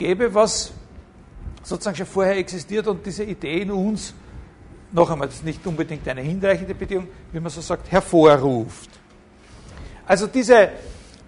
gäbe, 0.00 0.34
was 0.34 0.72
sozusagen 1.62 1.96
schon 1.96 2.06
vorher 2.06 2.36
existiert 2.38 2.88
und 2.88 3.04
diese 3.04 3.22
Idee 3.22 3.60
in 3.60 3.70
uns, 3.70 4.14
noch 4.92 5.08
einmal, 5.10 5.28
das 5.28 5.36
ist 5.36 5.44
nicht 5.44 5.64
unbedingt 5.64 6.08
eine 6.08 6.22
hinreichende 6.22 6.74
Bedingung, 6.74 7.06
wie 7.30 7.38
man 7.38 7.50
so 7.50 7.60
sagt, 7.60 7.92
hervorruft. 7.92 8.90
Also 10.04 10.26
diese, 10.26 10.70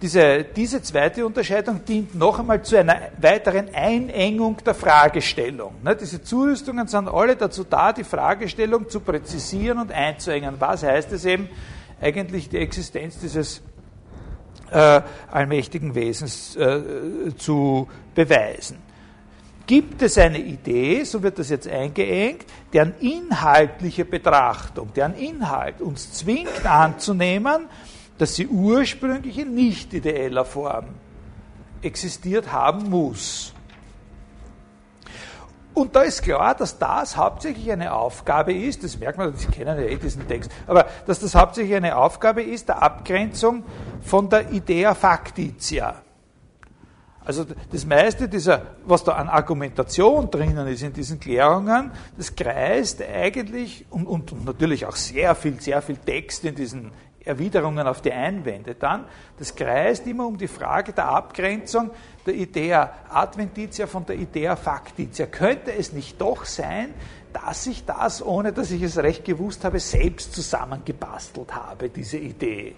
diese, 0.00 0.42
diese 0.44 0.82
zweite 0.82 1.24
Unterscheidung 1.24 1.84
dient 1.84 2.16
noch 2.16 2.40
einmal 2.40 2.60
zu 2.62 2.76
einer 2.76 2.96
weiteren 3.18 3.72
Einengung 3.72 4.56
der 4.66 4.74
Fragestellung. 4.74 5.74
Ne, 5.84 5.94
diese 5.94 6.20
Zurüstungen 6.20 6.88
sind 6.88 7.06
alle 7.06 7.36
dazu 7.36 7.62
da, 7.62 7.92
die 7.92 8.02
Fragestellung 8.02 8.88
zu 8.88 8.98
präzisieren 8.98 9.78
und 9.78 9.92
einzuengen. 9.92 10.56
Was 10.58 10.82
heißt 10.82 11.12
es 11.12 11.24
eben, 11.24 11.48
eigentlich 12.00 12.48
die 12.48 12.58
Existenz 12.58 13.20
dieses 13.20 13.62
äh, 14.72 15.02
allmächtigen 15.30 15.94
Wesens 15.94 16.56
äh, 16.56 16.80
zu 17.36 17.88
beweisen. 18.14 18.78
Gibt 19.66 20.02
es 20.02 20.18
eine 20.18 20.38
Idee, 20.38 21.04
so 21.04 21.22
wird 21.22 21.38
das 21.38 21.48
jetzt 21.48 21.68
eingeengt, 21.68 22.46
deren 22.72 22.94
inhaltliche 22.98 24.04
Betrachtung, 24.04 24.92
deren 24.94 25.14
Inhalt 25.14 25.80
uns 25.80 26.12
zwingt 26.12 26.66
anzunehmen, 26.66 27.68
dass 28.18 28.34
sie 28.34 28.48
ursprünglich 28.48 29.38
in 29.38 29.54
nicht 29.54 29.94
ideeller 29.94 30.44
Form 30.44 30.86
existiert 31.80 32.50
haben 32.50 32.90
muss. 32.90 33.51
Und 35.74 35.96
da 35.96 36.02
ist 36.02 36.22
klar, 36.22 36.54
dass 36.54 36.78
das 36.78 37.16
hauptsächlich 37.16 37.72
eine 37.72 37.94
Aufgabe 37.94 38.52
ist, 38.52 38.84
das 38.84 38.98
merkt 38.98 39.16
man, 39.16 39.34
Sie 39.36 39.46
kennen 39.46 39.78
ja 39.78 39.86
eh 39.86 39.96
diesen 39.96 40.28
Text, 40.28 40.50
aber 40.66 40.86
dass 41.06 41.20
das 41.20 41.34
hauptsächlich 41.34 41.74
eine 41.74 41.96
Aufgabe 41.96 42.42
ist 42.42 42.68
der 42.68 42.82
Abgrenzung 42.82 43.64
von 44.02 44.28
der 44.28 44.50
Idea 44.52 44.94
Factitia. 44.94 46.02
Also 47.24 47.46
das 47.70 47.86
meiste 47.86 48.28
dieser, 48.28 48.62
was 48.84 49.04
da 49.04 49.12
an 49.12 49.28
Argumentation 49.28 50.30
drinnen 50.30 50.66
ist 50.66 50.82
in 50.82 50.92
diesen 50.92 51.20
Klärungen, 51.20 51.92
das 52.16 52.34
kreist 52.34 53.00
eigentlich 53.00 53.86
und, 53.90 54.06
und, 54.06 54.32
und 54.32 54.44
natürlich 54.44 54.86
auch 54.86 54.96
sehr 54.96 55.34
viel, 55.36 55.60
sehr 55.60 55.80
viel 55.82 55.96
Text 55.96 56.44
in 56.44 56.56
diesen 56.56 56.90
Erwiderungen 57.24 57.86
auf 57.86 58.00
die 58.00 58.12
Einwände 58.12 58.74
dann, 58.74 59.04
das 59.38 59.54
kreist 59.54 60.06
immer 60.06 60.26
um 60.26 60.36
die 60.36 60.48
Frage 60.48 60.92
der 60.92 61.08
Abgrenzung 61.08 61.90
der 62.26 62.34
Idea 62.34 62.92
Adventitia 63.08 63.86
von 63.86 64.06
der 64.06 64.16
Idea 64.16 64.56
Factitia. 64.56 65.26
Könnte 65.26 65.72
es 65.72 65.92
nicht 65.92 66.20
doch 66.20 66.44
sein, 66.44 66.94
dass 67.32 67.66
ich 67.66 67.84
das, 67.84 68.24
ohne 68.24 68.52
dass 68.52 68.70
ich 68.70 68.82
es 68.82 68.98
recht 68.98 69.24
gewusst 69.24 69.64
habe, 69.64 69.80
selbst 69.80 70.34
zusammengebastelt 70.34 71.54
habe, 71.54 71.88
diese 71.88 72.18
Idee? 72.18 72.74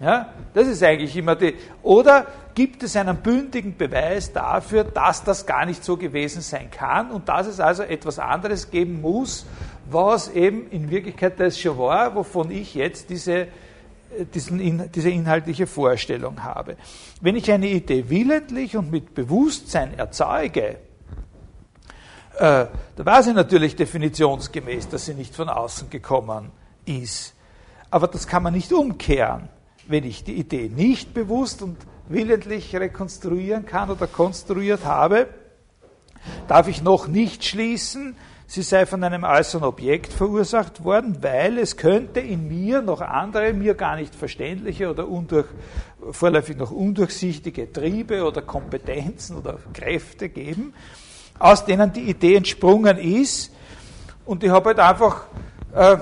Ja, 0.00 0.32
das 0.52 0.66
ist 0.66 0.82
eigentlich 0.82 1.16
immer 1.16 1.36
die. 1.36 1.54
Oder 1.82 2.26
gibt 2.54 2.82
es 2.82 2.96
einen 2.96 3.16
bündigen 3.18 3.76
Beweis 3.76 4.32
dafür, 4.32 4.82
dass 4.82 5.22
das 5.22 5.46
gar 5.46 5.64
nicht 5.64 5.84
so 5.84 5.96
gewesen 5.96 6.42
sein 6.42 6.70
kann 6.72 7.12
und 7.12 7.28
dass 7.28 7.46
es 7.46 7.60
also 7.60 7.84
etwas 7.84 8.18
anderes 8.18 8.70
geben 8.70 9.00
muss, 9.00 9.46
was 9.88 10.28
eben 10.28 10.68
in 10.70 10.90
Wirklichkeit 10.90 11.38
das 11.38 11.56
schon 11.58 11.78
war, 11.78 12.16
wovon 12.16 12.50
ich 12.50 12.74
jetzt 12.74 13.10
diese, 13.10 13.46
diesen, 14.34 14.90
diese 14.92 15.10
inhaltliche 15.10 15.66
Vorstellung 15.66 16.42
habe. 16.42 16.76
Wenn 17.20 17.36
ich 17.36 17.50
eine 17.50 17.68
Idee 17.68 18.04
willentlich 18.08 18.76
und 18.76 18.90
mit 18.90 19.14
Bewusstsein 19.14 19.94
erzeuge, 19.98 20.78
äh, 22.38 22.66
da 22.96 23.04
weiß 23.04 23.28
ich 23.28 23.34
natürlich 23.34 23.76
definitionsgemäß, 23.76 24.88
dass 24.88 25.06
sie 25.06 25.14
nicht 25.14 25.34
von 25.34 25.48
außen 25.48 25.90
gekommen 25.90 26.50
ist. 26.84 27.34
Aber 27.90 28.08
das 28.08 28.26
kann 28.26 28.42
man 28.42 28.54
nicht 28.54 28.72
umkehren. 28.72 29.48
Wenn 29.86 30.04
ich 30.04 30.24
die 30.24 30.34
Idee 30.34 30.68
nicht 30.68 31.12
bewusst 31.12 31.62
und 31.62 31.76
willentlich 32.08 32.74
rekonstruieren 32.74 33.66
kann 33.66 33.90
oder 33.90 34.06
konstruiert 34.06 34.84
habe, 34.84 35.28
darf 36.48 36.68
ich 36.68 36.82
noch 36.82 37.08
nicht 37.08 37.44
schließen, 37.44 38.16
sie 38.52 38.60
sei 38.60 38.84
von 38.84 39.02
einem 39.02 39.24
äußeren 39.24 39.64
Objekt 39.64 40.12
verursacht 40.12 40.84
worden, 40.84 41.22
weil 41.22 41.56
es 41.56 41.78
könnte 41.78 42.20
in 42.20 42.48
mir 42.48 42.82
noch 42.82 43.00
andere, 43.00 43.54
mir 43.54 43.74
gar 43.74 43.96
nicht 43.96 44.14
verständliche 44.14 44.90
oder 44.90 45.08
undurch, 45.08 45.46
vorläufig 46.10 46.58
noch 46.58 46.70
undurchsichtige 46.70 47.72
Triebe 47.72 48.24
oder 48.24 48.42
Kompetenzen 48.42 49.38
oder 49.38 49.58
Kräfte 49.72 50.28
geben, 50.28 50.74
aus 51.38 51.64
denen 51.64 51.94
die 51.94 52.02
Idee 52.02 52.36
entsprungen 52.36 52.98
ist. 52.98 53.54
Und 54.26 54.44
ich 54.44 54.50
habe 54.50 54.66
halt 54.66 54.80
einfach 54.80 55.22
äh, 55.74 55.96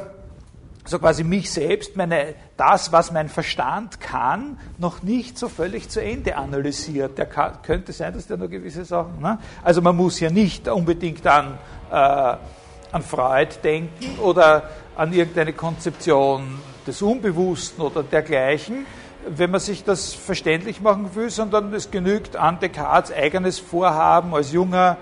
so 0.84 0.99
quasi 0.99 1.25
mich 1.25 1.50
selbst, 1.50 1.96
meine, 1.96 2.34
das, 2.56 2.92
was 2.92 3.12
mein 3.12 3.28
Verstand 3.28 4.00
kann, 4.00 4.58
noch 4.78 5.02
nicht 5.02 5.38
so 5.38 5.49
völlig 5.49 5.88
zu 5.88 6.02
Ende 6.02 6.37
analysiert. 6.37 7.18
Der 7.18 7.26
kann, 7.26 7.62
könnte 7.62 7.92
sein, 7.92 8.14
dass 8.14 8.26
der 8.26 8.37
nur 8.37 8.49
gewisse 8.49 8.84
Sachen. 8.84 9.20
Ne? 9.20 9.38
Also 9.62 9.82
man 9.82 9.96
muss 9.96 10.20
ja 10.20 10.30
nicht 10.30 10.68
unbedingt 10.68 11.26
an, 11.26 11.58
äh, 11.90 11.94
an 11.94 13.02
Freud 13.02 13.56
denken 13.62 14.18
oder 14.20 14.70
an 14.96 15.12
irgendeine 15.12 15.52
Konzeption 15.52 16.58
des 16.87 17.02
Unbewussten 17.02 17.82
oder 17.84 18.02
dergleichen, 18.02 18.87
wenn 19.28 19.50
man 19.50 19.60
sich 19.60 19.84
das 19.84 20.14
verständlich 20.14 20.80
machen 20.80 21.14
will, 21.14 21.30
sondern 21.30 21.72
es 21.75 21.90
genügt 21.90 22.37
an 22.37 22.58
Descartes 22.58 23.12
eigenes 23.12 23.58
Vorhaben 23.58 24.34
als 24.34 24.52
junger 24.52 24.96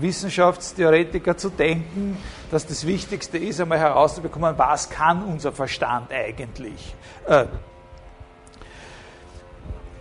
Wissenschaftstheoretiker 0.00 1.36
zu 1.36 1.50
denken, 1.50 2.16
dass 2.50 2.66
das 2.66 2.86
Wichtigste 2.86 3.38
ist, 3.38 3.60
einmal 3.60 3.78
herauszubekommen, 3.78 4.56
was 4.56 4.88
kann 4.88 5.22
unser 5.22 5.52
Verstand 5.52 6.12
eigentlich. 6.12 6.94
Äh, 7.26 7.46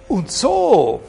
und 0.08 0.32
so, 0.32 1.02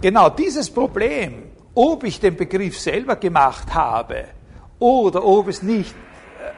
genau 0.00 0.30
dieses 0.30 0.68
Problem, 0.70 1.44
ob 1.74 2.04
ich 2.04 2.18
den 2.18 2.36
Begriff 2.36 2.78
selber 2.78 3.16
gemacht 3.16 3.72
habe 3.72 4.24
oder 4.78 5.24
ob 5.24 5.48
es 5.48 5.62
nicht 5.62 5.94
äh, 5.94 6.50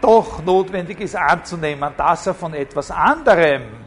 doch 0.00 0.42
notwendig 0.44 1.00
ist 1.00 1.14
anzunehmen, 1.14 1.92
dass 1.96 2.26
er 2.26 2.34
von 2.34 2.54
etwas 2.54 2.90
anderem 2.90 3.83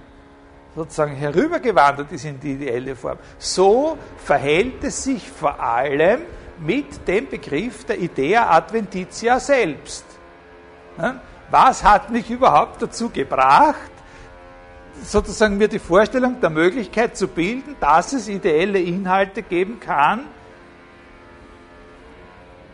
sozusagen 0.77 1.15
herübergewandert 1.15 2.11
ist 2.11 2.23
in 2.23 2.39
die 2.39 2.53
ideelle 2.53 2.95
Form. 2.95 3.17
So 3.39 3.97
verhält 4.23 4.83
es 4.83 5.03
sich 5.03 5.27
vor 5.27 5.59
allem 5.59 6.21
mit 6.59 7.07
dem 7.07 7.27
Begriff 7.27 7.83
der 7.85 7.97
Idea 7.97 8.47
Adventitia 8.47 9.39
selbst. 9.39 10.05
Was 11.49 11.83
hat 11.83 12.11
mich 12.11 12.29
überhaupt 12.29 12.79
dazu 12.79 13.09
gebracht, 13.09 13.91
sozusagen 15.03 15.57
mir 15.57 15.67
die 15.67 15.79
Vorstellung 15.79 16.39
der 16.41 16.51
Möglichkeit 16.51 17.17
zu 17.17 17.27
bilden, 17.27 17.75
dass 17.79 18.13
es 18.13 18.27
ideelle 18.27 18.79
Inhalte 18.79 19.41
geben 19.41 19.79
kann, 19.79 20.25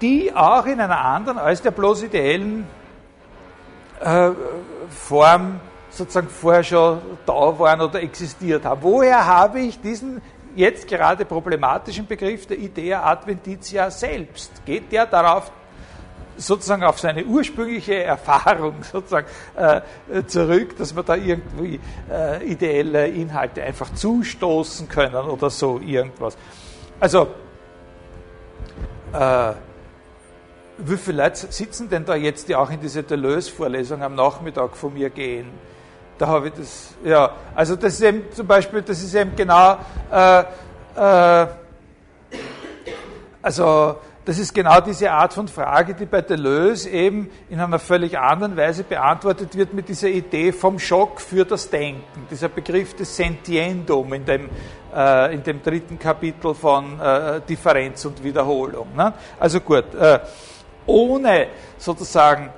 die 0.02 0.36
auch 0.36 0.66
in 0.66 0.82
einer 0.82 1.00
anderen 1.00 1.38
als 1.38 1.62
der 1.62 1.72
bloß 1.72 2.04
ideellen 2.04 2.68
äh, 4.02 4.32
Form 4.90 5.62
sozusagen 5.94 6.28
vorher 6.28 6.64
schon 6.64 7.00
da 7.26 7.60
waren 7.60 7.82
oder 7.82 8.02
existiert 8.02 8.66
haben. 8.66 8.82
Woher 8.82 9.26
habe 9.26 9.60
ich 9.60 9.80
diesen 9.80 10.22
jetzt 10.56 10.88
gerade 10.88 11.26
problematischen 11.26 12.08
Begriff 12.08 12.48
der 12.48 12.58
Idea 12.58 13.04
Adventitia 13.04 13.90
selbst? 13.92 14.66
Geht 14.66 14.92
der 14.92 15.06
darauf 15.06 15.52
sozusagen 16.36 16.84
auf 16.84 17.00
seine 17.00 17.24
ursprüngliche 17.24 18.04
Erfahrung 18.04 18.76
sozusagen 18.92 19.28
äh, 19.56 19.82
zurück, 20.26 20.76
dass 20.78 20.94
man 20.94 21.06
da 21.06 21.16
irgendwie 21.16 21.80
äh, 22.12 22.44
ideelle 22.46 23.08
Inhalte 23.08 23.62
einfach 23.62 23.94
zustoßen 23.94 24.88
können 24.88 25.16
oder 25.16 25.50
so 25.50 25.80
irgendwas. 25.80 26.36
Also 27.00 27.28
äh, 29.14 29.54
wie 30.80 30.98
viele 30.98 31.24
Leute 31.24 31.52
sitzen 31.52 31.88
denn 31.88 32.04
da 32.04 32.16
jetzt, 32.16 32.50
die 32.50 32.56
auch 32.56 32.72
in 32.72 32.80
diese 32.80 33.04
Deleuze-Vorlesung 33.04 34.02
am 34.02 34.16
Nachmittag 34.16 34.76
von 34.76 34.94
mir 34.94 35.12
gehen? 35.12 35.73
Da 36.18 36.28
habe 36.28 36.48
ich 36.48 36.54
das, 36.54 36.94
ja, 37.04 37.32
also 37.56 37.76
das 37.76 37.94
ist 37.96 38.02
eben 38.02 38.32
zum 38.32 38.46
Beispiel, 38.46 38.82
das 38.82 39.02
ist 39.02 39.16
eben 39.16 39.36
genau, 39.36 39.78
äh, 40.12 40.44
äh, 40.96 41.48
also 43.42 43.98
das 44.26 44.40
ist 44.40 44.54
genau 44.54 44.80
diese 44.80 45.12
Art 45.12 45.34
von 45.34 45.50
Frage, 45.50 45.94
die 45.96 46.06
bei 46.06 46.22
Deleuze 46.22 46.90
eben 46.90 47.30
in 47.50 47.60
einer 47.60 47.80
völlig 47.80 48.18
anderen 48.18 48.56
Weise 48.56 48.84
beantwortet 48.84 49.58
wird 49.58 49.74
mit 49.74 49.90
dieser 49.90 50.08
Idee 50.08 50.54
vom 50.54 50.80
Schock 50.80 51.20
für 51.20 51.44
das 51.44 51.70
Denken, 51.70 52.26
dieser 52.32 52.48
Begriff 52.48 52.96
des 52.96 53.14
Sentiendum 53.18 54.14
in 54.14 54.24
dem, 54.24 54.50
äh, 54.96 55.34
in 55.34 55.44
dem 55.44 55.62
dritten 55.62 56.00
Kapitel 56.00 56.56
von 56.56 57.00
äh, 57.02 57.42
Differenz 57.42 58.06
und 58.06 58.24
Wiederholung. 58.24 58.96
Ne? 58.96 59.14
Also 59.40 59.60
gut, 59.60 59.94
äh, 59.94 60.20
ohne 60.86 61.48
sozusagen 61.78 62.50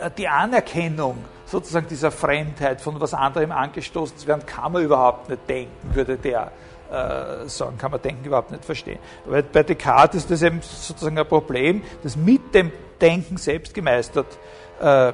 äh, 0.00 0.10
die 0.18 0.28
Anerkennung 0.28 1.16
sozusagen 1.52 1.86
dieser 1.86 2.10
Fremdheit 2.10 2.80
von 2.80 3.00
was 3.00 3.14
anderem 3.14 3.52
angestoßen 3.52 4.16
zu 4.16 4.26
werden, 4.26 4.44
kann 4.46 4.72
man 4.72 4.82
überhaupt 4.82 5.28
nicht 5.28 5.48
denken, 5.48 5.94
würde 5.94 6.16
der 6.16 6.50
äh, 6.90 7.46
sagen, 7.46 7.76
kann 7.78 7.90
man 7.90 8.00
Denken 8.00 8.24
überhaupt 8.24 8.50
nicht 8.50 8.64
verstehen. 8.64 8.98
Weil 9.26 9.42
bei 9.44 9.62
Descartes 9.62 10.22
ist 10.22 10.30
das 10.30 10.42
eben 10.42 10.60
sozusagen 10.62 11.18
ein 11.18 11.28
Problem, 11.28 11.82
das 12.02 12.16
mit 12.16 12.54
dem 12.54 12.72
Denken 13.00 13.36
selbst 13.36 13.74
gemeistert 13.74 14.38
äh, 14.80 15.12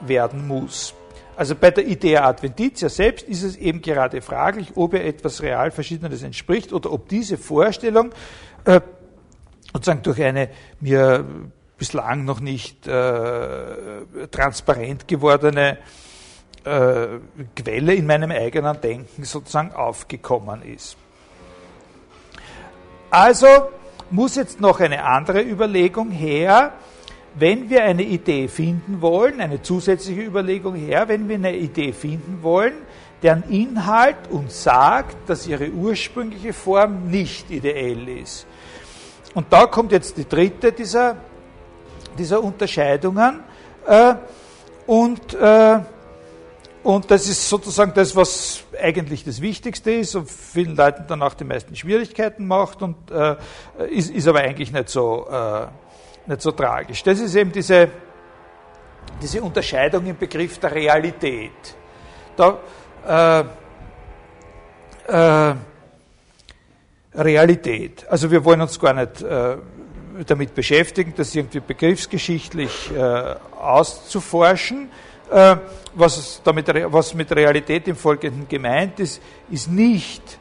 werden 0.00 0.46
muss. 0.46 0.92
Also 1.36 1.54
bei 1.54 1.70
der 1.70 1.86
Idea 1.86 2.26
Adventitia 2.26 2.88
selbst 2.88 3.26
ist 3.26 3.44
es 3.44 3.56
eben 3.56 3.80
gerade 3.80 4.20
fraglich, 4.20 4.72
ob 4.74 4.94
er 4.94 5.06
etwas 5.06 5.40
real 5.40 5.70
Verschiedenes 5.70 6.22
entspricht 6.22 6.72
oder 6.72 6.92
ob 6.92 7.08
diese 7.08 7.38
Vorstellung 7.38 8.10
äh, 8.64 8.80
sozusagen 9.72 10.02
durch 10.02 10.20
eine 10.22 10.50
mir 10.80 11.24
bislang 11.80 12.26
noch 12.26 12.40
nicht 12.40 12.86
äh, 12.86 14.28
transparent 14.30 15.08
gewordene 15.08 15.78
äh, 16.62 17.06
Quelle 17.56 17.94
in 17.94 18.06
meinem 18.06 18.30
eigenen 18.30 18.78
Denken 18.82 19.24
sozusagen 19.24 19.72
aufgekommen 19.72 20.60
ist. 20.62 20.98
Also 23.10 23.46
muss 24.10 24.36
jetzt 24.36 24.60
noch 24.60 24.78
eine 24.80 25.04
andere 25.04 25.40
Überlegung 25.40 26.10
her, 26.10 26.74
wenn 27.34 27.70
wir 27.70 27.82
eine 27.84 28.02
Idee 28.02 28.48
finden 28.48 29.00
wollen, 29.00 29.40
eine 29.40 29.62
zusätzliche 29.62 30.20
Überlegung 30.20 30.74
her, 30.74 31.08
wenn 31.08 31.30
wir 31.30 31.36
eine 31.36 31.56
Idee 31.56 31.94
finden 31.94 32.42
wollen, 32.42 32.74
deren 33.22 33.44
Inhalt 33.44 34.28
uns 34.28 34.62
sagt, 34.62 35.30
dass 35.30 35.46
ihre 35.46 35.70
ursprüngliche 35.70 36.52
Form 36.52 37.08
nicht 37.08 37.50
ideell 37.50 38.06
ist. 38.06 38.46
Und 39.32 39.46
da 39.50 39.66
kommt 39.66 39.92
jetzt 39.92 40.18
die 40.18 40.28
dritte 40.28 40.72
dieser, 40.72 41.16
dieser 42.18 42.42
Unterscheidungen. 42.42 43.40
Äh, 43.86 44.14
und, 44.86 45.34
äh, 45.34 45.80
und 46.82 47.10
das 47.10 47.28
ist 47.28 47.48
sozusagen 47.48 47.92
das, 47.94 48.16
was 48.16 48.64
eigentlich 48.80 49.24
das 49.24 49.40
Wichtigste 49.40 49.92
ist 49.92 50.14
und 50.14 50.30
vielen 50.30 50.76
Leuten 50.76 51.04
dann 51.06 51.22
auch 51.22 51.34
die 51.34 51.44
meisten 51.44 51.76
Schwierigkeiten 51.76 52.46
macht 52.46 52.82
und 52.82 52.96
äh, 53.10 53.36
ist, 53.90 54.10
ist 54.10 54.26
aber 54.26 54.40
eigentlich 54.40 54.72
nicht 54.72 54.88
so, 54.88 55.28
äh, 55.30 55.66
nicht 56.26 56.40
so 56.40 56.52
tragisch. 56.52 57.02
Das 57.02 57.20
ist 57.20 57.34
eben 57.34 57.52
diese, 57.52 57.88
diese 59.22 59.42
Unterscheidung 59.42 60.06
im 60.06 60.16
Begriff 60.16 60.58
der 60.58 60.72
Realität. 60.72 61.76
Da, 62.36 62.58
äh, 63.06 63.44
äh, 65.08 65.54
Realität. 67.14 68.06
Also 68.08 68.30
wir 68.30 68.44
wollen 68.44 68.60
uns 68.60 68.78
gar 68.78 68.94
nicht 68.94 69.22
damit 70.26 70.54
beschäftigen, 70.54 71.14
das 71.16 71.34
irgendwie 71.34 71.60
begriffsgeschichtlich 71.60 72.90
äh, 72.92 73.34
auszuforschen. 73.60 74.90
Äh, 75.30 75.56
was, 75.94 76.40
damit, 76.44 76.66
was 76.92 77.14
mit 77.14 77.30
Realität 77.32 77.88
im 77.88 77.96
Folgenden 77.96 78.48
gemeint 78.48 79.00
ist, 79.00 79.20
ist 79.50 79.70
nicht 79.70 80.38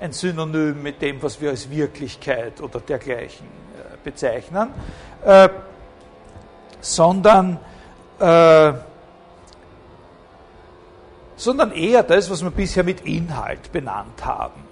ein 0.00 0.12
Synonym 0.12 0.82
mit 0.82 1.00
dem, 1.00 1.22
was 1.22 1.40
wir 1.40 1.50
als 1.50 1.70
Wirklichkeit 1.70 2.60
oder 2.60 2.80
dergleichen 2.80 3.46
äh, 3.46 3.96
bezeichnen, 4.04 4.70
äh, 5.24 5.48
sondern, 6.80 7.58
äh, 8.18 8.72
sondern 11.36 11.72
eher 11.72 12.02
das, 12.02 12.30
was 12.30 12.42
wir 12.42 12.50
bisher 12.50 12.84
mit 12.84 13.02
Inhalt 13.02 13.72
benannt 13.72 14.24
haben 14.24 14.66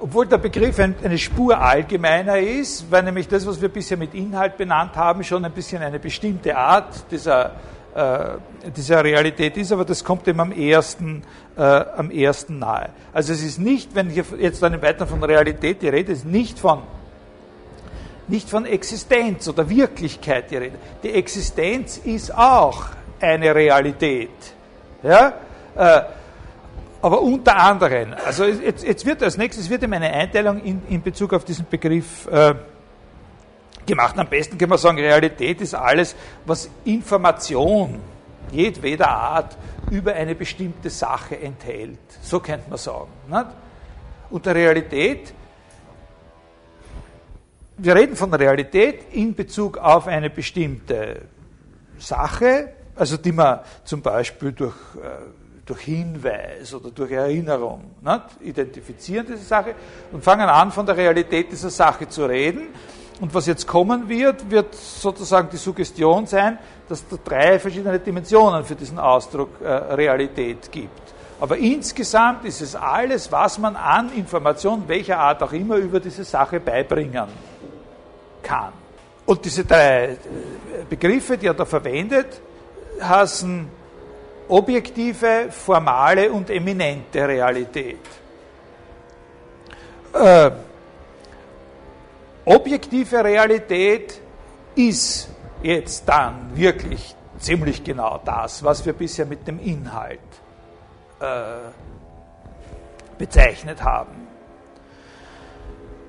obwohl 0.00 0.26
der 0.26 0.38
Begriff 0.38 0.78
eine 0.78 1.18
Spur 1.18 1.60
allgemeiner 1.60 2.38
ist, 2.38 2.90
weil 2.90 3.02
nämlich 3.02 3.28
das, 3.28 3.46
was 3.46 3.60
wir 3.60 3.68
bisher 3.68 3.96
mit 3.96 4.14
Inhalt 4.14 4.56
benannt 4.56 4.96
haben, 4.96 5.24
schon 5.24 5.44
ein 5.44 5.52
bisschen 5.52 5.82
eine 5.82 5.98
bestimmte 5.98 6.56
Art 6.56 7.10
dieser, 7.10 7.52
äh, 7.94 8.70
dieser 8.76 9.02
Realität 9.02 9.56
ist, 9.56 9.72
aber 9.72 9.84
das 9.84 10.04
kommt 10.04 10.26
dem 10.26 10.38
am 10.40 10.52
ersten, 10.52 11.22
äh, 11.56 11.62
am 11.62 12.10
ersten 12.10 12.58
nahe. 12.58 12.90
Also 13.12 13.32
es 13.32 13.42
ist 13.42 13.58
nicht, 13.58 13.94
wenn 13.94 14.10
ich 14.10 14.22
jetzt 14.38 14.62
dann 14.62 14.80
weiter 14.80 15.06
von 15.06 15.22
Realität 15.22 15.82
die 15.82 15.88
Rede 15.88 16.12
ist, 16.12 16.24
nicht 16.24 16.58
von 16.58 16.82
nicht 18.28 18.50
von 18.50 18.66
Existenz 18.66 19.48
oder 19.48 19.70
Wirklichkeit 19.70 20.50
die 20.50 20.56
Rede. 20.58 20.78
Die 21.02 21.12
Existenz 21.12 21.96
ist 21.96 22.36
auch 22.36 22.84
eine 23.20 23.54
Realität. 23.54 24.28
Ja? 25.02 25.32
Äh, 25.74 26.02
aber 27.00 27.20
unter 27.20 27.56
anderem, 27.56 28.14
also 28.24 28.44
jetzt, 28.44 28.84
jetzt 28.84 29.06
wird 29.06 29.22
als 29.22 29.36
nächstes 29.36 29.70
wird 29.70 29.82
ihm 29.82 29.92
eine 29.92 30.12
Einteilung 30.12 30.60
in, 30.60 30.82
in 30.88 31.02
Bezug 31.02 31.32
auf 31.32 31.44
diesen 31.44 31.66
Begriff 31.68 32.26
äh, 32.26 32.54
gemacht. 33.86 34.18
Am 34.18 34.28
besten 34.28 34.58
kann 34.58 34.68
man 34.68 34.78
sagen, 34.78 34.98
Realität 34.98 35.60
ist 35.60 35.74
alles, 35.74 36.16
was 36.44 36.68
Information 36.84 38.00
jedweder 38.50 39.08
Art 39.08 39.56
über 39.90 40.12
eine 40.14 40.34
bestimmte 40.34 40.90
Sache 40.90 41.38
enthält. 41.38 41.98
So 42.22 42.40
könnte 42.40 42.68
man 42.68 42.78
sagen. 42.78 43.10
Nicht? 43.28 43.46
Unter 44.30 44.54
Realität, 44.54 45.32
wir 47.76 47.94
reden 47.94 48.16
von 48.16 48.34
Realität 48.34 49.12
in 49.12 49.34
Bezug 49.34 49.78
auf 49.78 50.06
eine 50.06 50.30
bestimmte 50.30 51.22
Sache, 51.98 52.72
also 52.96 53.16
die 53.16 53.32
man 53.32 53.60
zum 53.84 54.02
Beispiel 54.02 54.52
durch 54.52 54.74
äh, 54.96 55.47
durch 55.68 55.82
Hinweis 55.82 56.72
oder 56.72 56.90
durch 56.90 57.12
Erinnerung 57.12 57.82
nicht? 58.00 58.22
identifizieren 58.40 59.26
diese 59.26 59.44
Sache 59.44 59.74
und 60.10 60.24
fangen 60.24 60.48
an, 60.48 60.72
von 60.72 60.86
der 60.86 60.96
Realität 60.96 61.52
dieser 61.52 61.70
Sache 61.70 62.08
zu 62.08 62.24
reden. 62.24 62.68
Und 63.20 63.34
was 63.34 63.46
jetzt 63.46 63.66
kommen 63.66 64.08
wird, 64.08 64.48
wird 64.50 64.74
sozusagen 64.74 65.48
die 65.50 65.56
Suggestion 65.56 66.26
sein, 66.26 66.58
dass 66.88 67.04
es 67.10 67.18
drei 67.22 67.58
verschiedene 67.58 67.98
Dimensionen 67.98 68.64
für 68.64 68.76
diesen 68.76 68.98
Ausdruck 68.98 69.60
äh, 69.60 69.68
Realität 69.68 70.70
gibt. 70.70 71.12
Aber 71.40 71.56
insgesamt 71.56 72.44
ist 72.44 72.62
es 72.62 72.74
alles, 72.74 73.30
was 73.30 73.58
man 73.58 73.76
an 73.76 74.12
Informationen 74.12 74.84
welcher 74.86 75.18
Art 75.18 75.42
auch 75.42 75.52
immer 75.52 75.76
über 75.76 76.00
diese 76.00 76.24
Sache 76.24 76.60
beibringen 76.60 77.28
kann. 78.42 78.72
Und 79.26 79.44
diese 79.44 79.64
drei 79.64 80.04
äh, 80.04 80.16
Begriffe, 80.88 81.36
die 81.36 81.46
er 81.46 81.54
da 81.54 81.64
verwendet, 81.64 82.40
heißen 83.02 83.77
objektive, 84.48 85.50
formale 85.50 86.30
und 86.32 86.50
eminente 86.50 87.26
Realität. 87.26 88.00
Äh, 90.12 90.50
objektive 92.44 93.22
Realität 93.22 94.20
ist 94.74 95.28
jetzt 95.62 96.08
dann 96.08 96.56
wirklich 96.56 97.14
ziemlich 97.38 97.84
genau 97.84 98.20
das, 98.24 98.62
was 98.64 98.84
wir 98.84 98.92
bisher 98.92 99.26
mit 99.26 99.46
dem 99.46 99.60
Inhalt 99.60 100.20
äh, 101.20 101.70
bezeichnet 103.18 103.82
haben. 103.82 104.28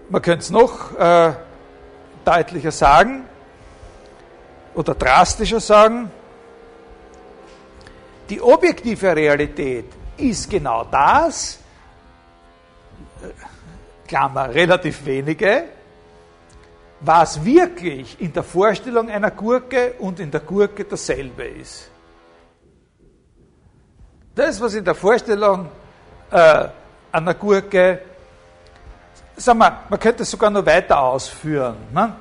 Man 0.10 0.22
könnte 0.22 0.40
es 0.40 0.50
noch 0.50 0.98
äh, 0.98 1.34
deutlicher 2.26 2.72
sagen 2.72 3.26
oder 4.76 4.96
drastischer 4.96 5.60
sagen. 5.60 6.12
Die 8.30 8.42
objektive 8.42 9.16
Realität 9.16 9.86
ist 10.18 10.50
genau 10.50 10.84
das, 10.84 11.60
äh, 13.24 14.08
Klammer, 14.08 14.54
relativ 14.54 15.06
wenige, 15.06 15.66
was 17.02 17.44
wirklich 17.44 18.20
in 18.20 18.34
der 18.34 18.44
Vorstellung 18.44 19.10
einer 19.10 19.32
Gurke 19.32 19.94
und 20.00 20.20
in 20.20 20.30
der 20.30 20.42
Gurke 20.42 20.84
dasselbe 20.84 21.44
ist. 21.44 21.90
Das, 24.36 24.60
was 24.62 24.74
in 24.74 24.84
der 24.84 24.96
Vorstellung 24.96 25.70
äh, 26.32 26.68
einer 27.12 27.34
Gurke, 27.34 28.02
sagen 29.36 29.60
wir, 29.60 29.84
man 29.90 30.00
könnte 30.00 30.24
es 30.24 30.32
sogar 30.32 30.50
noch 30.50 30.66
weiter 30.66 31.00
ausführen. 31.00 31.78
Ne? 31.94 32.16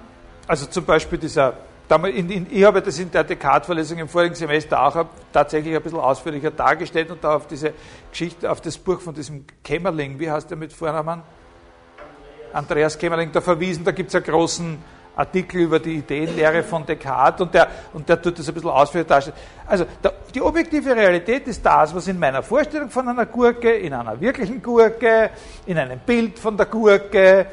Also 0.47 0.67
zum 0.67 0.85
Beispiel 0.85 1.19
dieser, 1.19 1.55
ich 2.51 2.65
habe 2.65 2.83
das 2.83 2.99
in 2.99 3.11
der 3.11 3.25
Dekadvorlesung 3.25 3.99
im 3.99 4.09
vorigen 4.09 4.35
Semester 4.35 4.83
auch 4.83 5.07
tatsächlich 5.33 5.75
ein 5.75 5.83
bisschen 5.83 5.99
ausführlicher 5.99 6.51
dargestellt 6.51 7.11
und 7.11 7.25
da 7.25 7.37
auf 7.37 7.47
diese 7.47 7.73
Geschichte, 8.11 8.51
auf 8.51 8.61
das 8.61 8.77
Buch 8.77 9.01
von 9.01 9.15
diesem 9.15 9.45
Kämmerling, 9.65 10.19
wie 10.19 10.31
heißt 10.31 10.51
der 10.51 10.59
mit 10.59 10.73
Vornamen? 10.73 11.23
Andreas 12.53 12.99
Kämmerling 12.99 13.33
da 13.33 13.41
verwiesen, 13.41 13.85
da 13.85 13.93
gibt 13.93 14.09
es 14.09 14.15
einen 14.15 14.25
großen 14.25 14.79
Artikel 15.17 15.63
über 15.63 15.81
die 15.81 15.97
Ideenlehre 15.97 16.63
von 16.63 16.85
Descartes 16.87 17.41
und 17.41 17.55
der, 17.55 17.69
und 17.93 18.09
der 18.09 18.21
tut 18.21 18.39
das 18.39 18.49
ein 18.49 18.55
bisschen 18.55 18.71
ausführlich 18.71 19.09
darstellen. 19.09 19.37
Also 19.67 19.85
der, 20.03 20.13
die 20.35 20.43
objektive 20.43 20.95
Realität 20.95 21.49
ist 21.49 21.65
das, 21.65 21.95
was 21.95 22.07
in 22.07 22.19
meiner 22.19 22.43
Vorstellung 22.43 22.91
von 22.91 23.09
einer 23.09 23.27
Gurke, 23.27 23.73
in 23.73 23.95
einer 23.95 24.21
wirklichen 24.21 24.63
Gurke, 24.63 25.31
in 25.67 25.79
einem 25.79 25.99
Bild 26.01 26.39
von 26.39 26.57
der 26.57 26.67
Gurke 26.67 27.47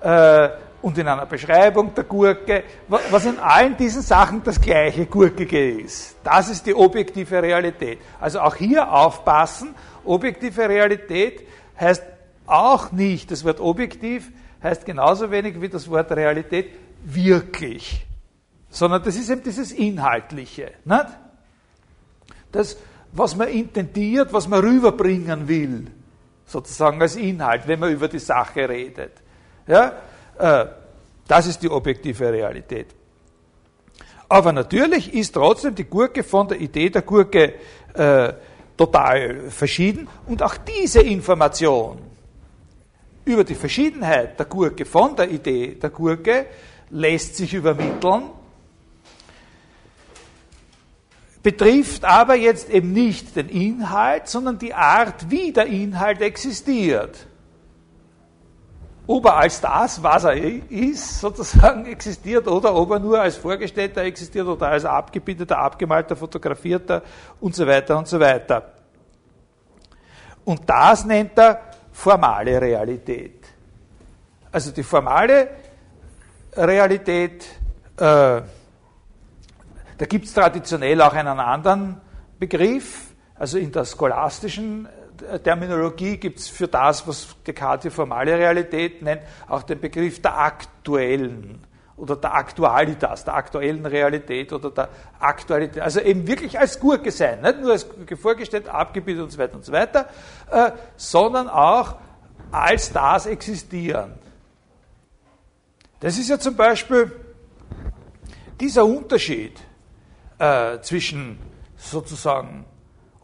äh, 0.00 0.48
und 0.80 0.96
in 0.96 1.08
einer 1.08 1.26
Beschreibung 1.26 1.94
der 1.94 2.04
Gurke, 2.04 2.64
was 2.88 3.24
in 3.24 3.38
allen 3.38 3.76
diesen 3.76 4.02
Sachen 4.02 4.42
das 4.44 4.60
gleiche 4.60 5.06
Gurkige 5.06 5.70
ist. 5.70 6.16
Das 6.22 6.48
ist 6.48 6.66
die 6.66 6.74
objektive 6.74 7.42
Realität. 7.42 7.98
Also 8.20 8.40
auch 8.40 8.54
hier 8.54 8.92
aufpassen, 8.92 9.74
objektive 10.04 10.68
Realität 10.68 11.46
heißt 11.78 12.02
auch 12.46 12.92
nicht, 12.92 13.30
das 13.30 13.44
Wort 13.44 13.60
objektiv 13.60 14.30
heißt 14.62 14.84
genauso 14.84 15.30
wenig 15.30 15.60
wie 15.60 15.68
das 15.68 15.88
Wort 15.90 16.10
Realität 16.12 16.70
wirklich, 17.04 18.06
sondern 18.70 19.02
das 19.02 19.16
ist 19.16 19.30
eben 19.30 19.42
dieses 19.42 19.72
Inhaltliche. 19.72 20.72
Nicht? 20.84 21.06
Das, 22.52 22.76
was 23.12 23.36
man 23.36 23.48
intendiert, 23.48 24.32
was 24.32 24.48
man 24.48 24.60
rüberbringen 24.60 25.48
will, 25.48 25.88
sozusagen 26.46 27.00
als 27.02 27.16
Inhalt, 27.16 27.66
wenn 27.66 27.80
man 27.80 27.92
über 27.92 28.08
die 28.08 28.18
Sache 28.18 28.68
redet. 28.68 29.12
Ja? 29.66 29.92
Äh, 30.38 30.66
das 31.26 31.46
ist 31.46 31.62
die 31.62 31.70
objektive 31.70 32.32
Realität. 32.32 32.86
Aber 34.28 34.52
natürlich 34.52 35.12
ist 35.14 35.32
trotzdem 35.32 35.74
die 35.74 35.84
Gurke 35.84 36.22
von 36.22 36.48
der 36.48 36.60
Idee 36.60 36.90
der 36.90 37.02
Gurke 37.02 37.54
äh, 37.94 38.32
total 38.76 39.50
verschieden 39.50 40.08
und 40.26 40.42
auch 40.42 40.56
diese 40.56 41.00
Information 41.00 41.98
über 43.24 43.44
die 43.44 43.54
Verschiedenheit 43.54 44.38
der 44.38 44.46
Gurke 44.46 44.84
von 44.84 45.16
der 45.16 45.30
Idee 45.30 45.74
der 45.74 45.90
Gurke 45.90 46.46
lässt 46.90 47.36
sich 47.36 47.52
übermitteln, 47.52 48.30
betrifft 51.42 52.04
aber 52.04 52.36
jetzt 52.36 52.70
eben 52.70 52.92
nicht 52.92 53.36
den 53.36 53.48
Inhalt, 53.48 54.28
sondern 54.28 54.58
die 54.58 54.72
Art, 54.72 55.30
wie 55.30 55.52
der 55.52 55.66
Inhalt 55.66 56.22
existiert. 56.22 57.27
Ob 59.10 59.24
er 59.24 59.38
als 59.38 59.58
das, 59.58 60.02
was 60.02 60.24
er 60.24 60.36
ist, 60.70 61.20
sozusagen 61.20 61.86
existiert, 61.90 62.46
oder 62.46 62.74
ob 62.74 62.90
er 62.90 62.98
nur 62.98 63.18
als 63.18 63.36
Vorgestellter 63.38 64.02
existiert 64.02 64.46
oder 64.46 64.68
als 64.68 64.84
abgebildeter, 64.84 65.58
abgemalter, 65.58 66.14
fotografierter 66.14 67.02
und 67.40 67.54
so 67.54 67.66
weiter 67.66 67.96
und 67.96 68.06
so 68.06 68.20
weiter. 68.20 68.62
Und 70.44 70.60
das 70.68 71.06
nennt 71.06 71.38
er 71.38 71.58
formale 71.90 72.60
Realität. 72.60 73.46
Also 74.52 74.72
die 74.72 74.82
formale 74.82 75.48
Realität, 76.54 77.46
äh, 77.96 78.00
da 78.00 78.44
gibt 80.06 80.26
es 80.26 80.34
traditionell 80.34 81.00
auch 81.00 81.14
einen 81.14 81.40
anderen 81.40 81.98
Begriff, 82.38 83.14
also 83.36 83.56
in 83.56 83.72
der 83.72 83.86
scholastischen 83.86 84.84
äh, 84.84 84.88
Terminologie 85.42 86.16
gibt 86.16 86.38
es 86.38 86.48
für 86.48 86.68
das, 86.68 87.06
was 87.06 87.36
Descartes 87.46 87.90
die 87.90 87.90
formale 87.94 88.36
Realität 88.36 89.02
nennt, 89.02 89.22
auch 89.48 89.62
den 89.62 89.80
Begriff 89.80 90.20
der 90.22 90.38
aktuellen 90.38 91.64
oder 91.96 92.16
der 92.16 92.34
Aktualitas, 92.34 93.24
der 93.24 93.34
aktuellen 93.34 93.84
Realität 93.84 94.52
oder 94.52 94.70
der 94.70 94.88
Aktualität, 95.18 95.82
also 95.82 96.00
eben 96.00 96.26
wirklich 96.26 96.58
als 96.58 96.78
Gurke 96.78 97.10
sein, 97.10 97.40
nicht 97.40 97.60
nur 97.60 97.72
als 97.72 97.88
Gurke 97.88 98.16
vorgestellt, 98.16 98.68
abgebildet 98.68 99.24
und 99.24 99.30
so 99.30 99.38
weiter 99.38 99.54
und 99.56 99.64
so 99.64 99.72
weiter, 99.72 100.08
äh, 100.50 100.70
sondern 100.96 101.48
auch 101.48 101.96
als 102.52 102.92
das 102.92 103.26
existieren. 103.26 104.14
Das 106.00 106.16
ist 106.16 106.30
ja 106.30 106.38
zum 106.38 106.54
Beispiel 106.54 107.10
dieser 108.60 108.84
Unterschied 108.84 109.60
äh, 110.38 110.78
zwischen 110.80 111.38
sozusagen 111.76 112.64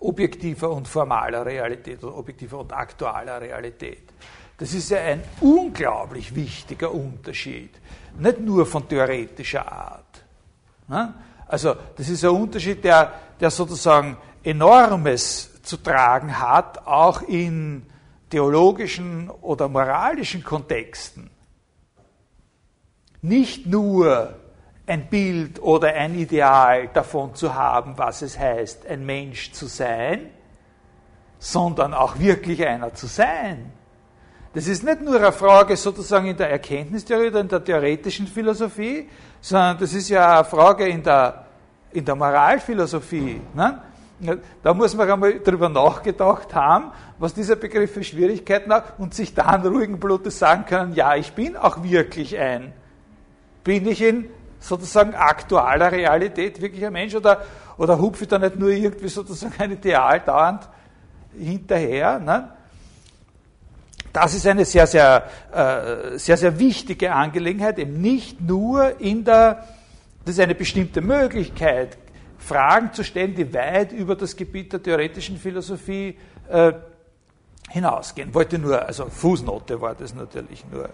objektiver 0.05 0.71
und 0.71 0.87
formaler 0.87 1.45
Realität 1.47 2.03
oder 2.05 2.17
objektiver 2.17 2.59
und 2.59 2.73
aktualer 2.73 3.41
Realität. 3.41 4.03
Das 4.59 4.73
ist 4.73 4.91
ja 4.91 4.99
ein 4.99 5.23
unglaublich 5.41 6.35
wichtiger 6.35 6.93
Unterschied 6.93 7.71
nicht 8.19 8.41
nur 8.41 8.67
von 8.67 8.89
theoretischer 8.89 9.71
Art. 9.71 10.25
Ne? 10.89 11.15
Also 11.47 11.75
das 11.97 12.09
ist 12.09 12.25
ein 12.25 12.31
Unterschied, 12.31 12.85
der, 12.85 13.13
der 13.41 13.51
sozusagen 13.51 14.17
enormes 14.43 15.63
zu 15.63 15.77
tragen 15.79 16.39
hat, 16.39 16.87
auch 16.87 17.23
in 17.23 17.87
theologischen 18.31 19.31
oder 19.31 19.69
moralischen 19.69 20.43
Kontexten. 20.43 21.31
Nicht 23.23 23.67
nur 23.67 24.35
ein 24.87 25.07
Bild 25.07 25.63
oder 25.63 25.89
ein 25.95 26.15
Ideal 26.19 26.89
davon 26.93 27.35
zu 27.35 27.55
haben, 27.55 27.97
was 27.97 28.23
es 28.23 28.39
heißt, 28.39 28.87
ein 28.87 29.05
Mensch 29.05 29.53
zu 29.53 29.67
sein, 29.67 30.31
sondern 31.39 31.95
auch 31.95 32.19
wirklich 32.19 32.67
einer 32.67 32.93
zu 32.95 33.07
sein. 33.07 33.73
Das 34.53 34.69
ist 34.69 34.85
nicht 34.85 35.01
nur 35.01 35.17
eine 35.17 35.33
Frage 35.33 35.77
sozusagen 35.77 36.29
in 36.29 36.37
der 36.37 36.51
Erkenntnistheorie 36.51 37.29
oder 37.29 37.41
in 37.41 37.49
der 37.49 37.65
theoretischen 37.65 38.27
Philosophie, 38.27 39.09
sondern 39.41 39.79
das 39.79 39.95
ist 39.95 40.09
ja 40.09 40.37
eine 40.37 40.45
Frage 40.45 40.87
in 40.87 41.03
der, 41.03 41.47
in 41.93 42.05
der 42.05 42.15
Moralphilosophie. 42.15 43.41
Ne? 43.55 43.81
Da 44.63 44.73
muss 44.73 44.95
man 44.95 45.11
einmal 45.11 45.41
drüber 45.41 45.69
nachgedacht 45.69 46.55
haben, 46.55 46.93
was 47.19 47.35
dieser 47.35 47.57
Begriff 47.57 47.93
für 47.93 48.05
Schwierigkeiten 48.05 48.73
hat 48.73 48.99
und 48.99 49.13
sich 49.13 49.35
dann 49.35 49.67
ruhigen 49.67 49.99
Blutes 49.99 50.39
sagen 50.39 50.67
können, 50.67 50.95
ja, 50.95 51.17
ich 51.17 51.33
bin 51.33 51.57
auch 51.57 51.83
wirklich 51.83 52.39
ein. 52.39 52.73
Bin 53.65 53.89
ich 53.89 54.03
in 54.03 54.31
sozusagen 54.65 55.15
aktualer 55.15 55.93
Realität 55.93 56.61
wirklich 56.61 56.85
ein 56.85 56.93
Mensch 56.93 57.15
oder, 57.15 57.45
oder 57.77 57.99
hupfe 57.99 58.27
da 58.27 58.39
nicht 58.39 58.57
nur 58.57 58.71
irgendwie 58.71 59.09
sozusagen 59.09 59.55
ein 59.59 59.73
Ideal 59.73 60.21
dauernd 60.21 60.69
hinterher? 61.39 62.19
Ne? 62.19 62.49
Das 64.13 64.33
ist 64.35 64.47
eine 64.47 64.65
sehr, 64.65 64.87
sehr, 64.87 65.25
äh, 65.53 66.19
sehr, 66.19 66.37
sehr 66.37 66.59
wichtige 66.59 67.13
Angelegenheit, 67.13 67.79
eben 67.79 68.01
nicht 68.01 68.41
nur 68.41 69.01
in 69.01 69.25
der, 69.25 69.67
das 70.25 70.37
ist 70.37 70.41
eine 70.41 70.55
bestimmte 70.55 71.03
Möglichkeit, 71.03 71.99
Fragen 72.39 72.93
zu 72.93 73.05
stellen, 73.05 73.35
die 73.35 73.53
weit 73.53 73.93
über 73.93 74.17
das 74.17 74.35
Gebiet 74.35 74.73
der 74.73 74.83
theoretischen 74.83 75.37
Philosophie 75.37 76.17
äh, 76.49 76.73
hinausgehen. 77.69 78.33
Wollte 78.33 78.59
nur, 78.59 78.87
also 78.87 79.07
Fußnote 79.07 79.81
war 79.81 79.95
das 79.95 80.15
natürlich 80.15 80.65
nur. 80.71 80.89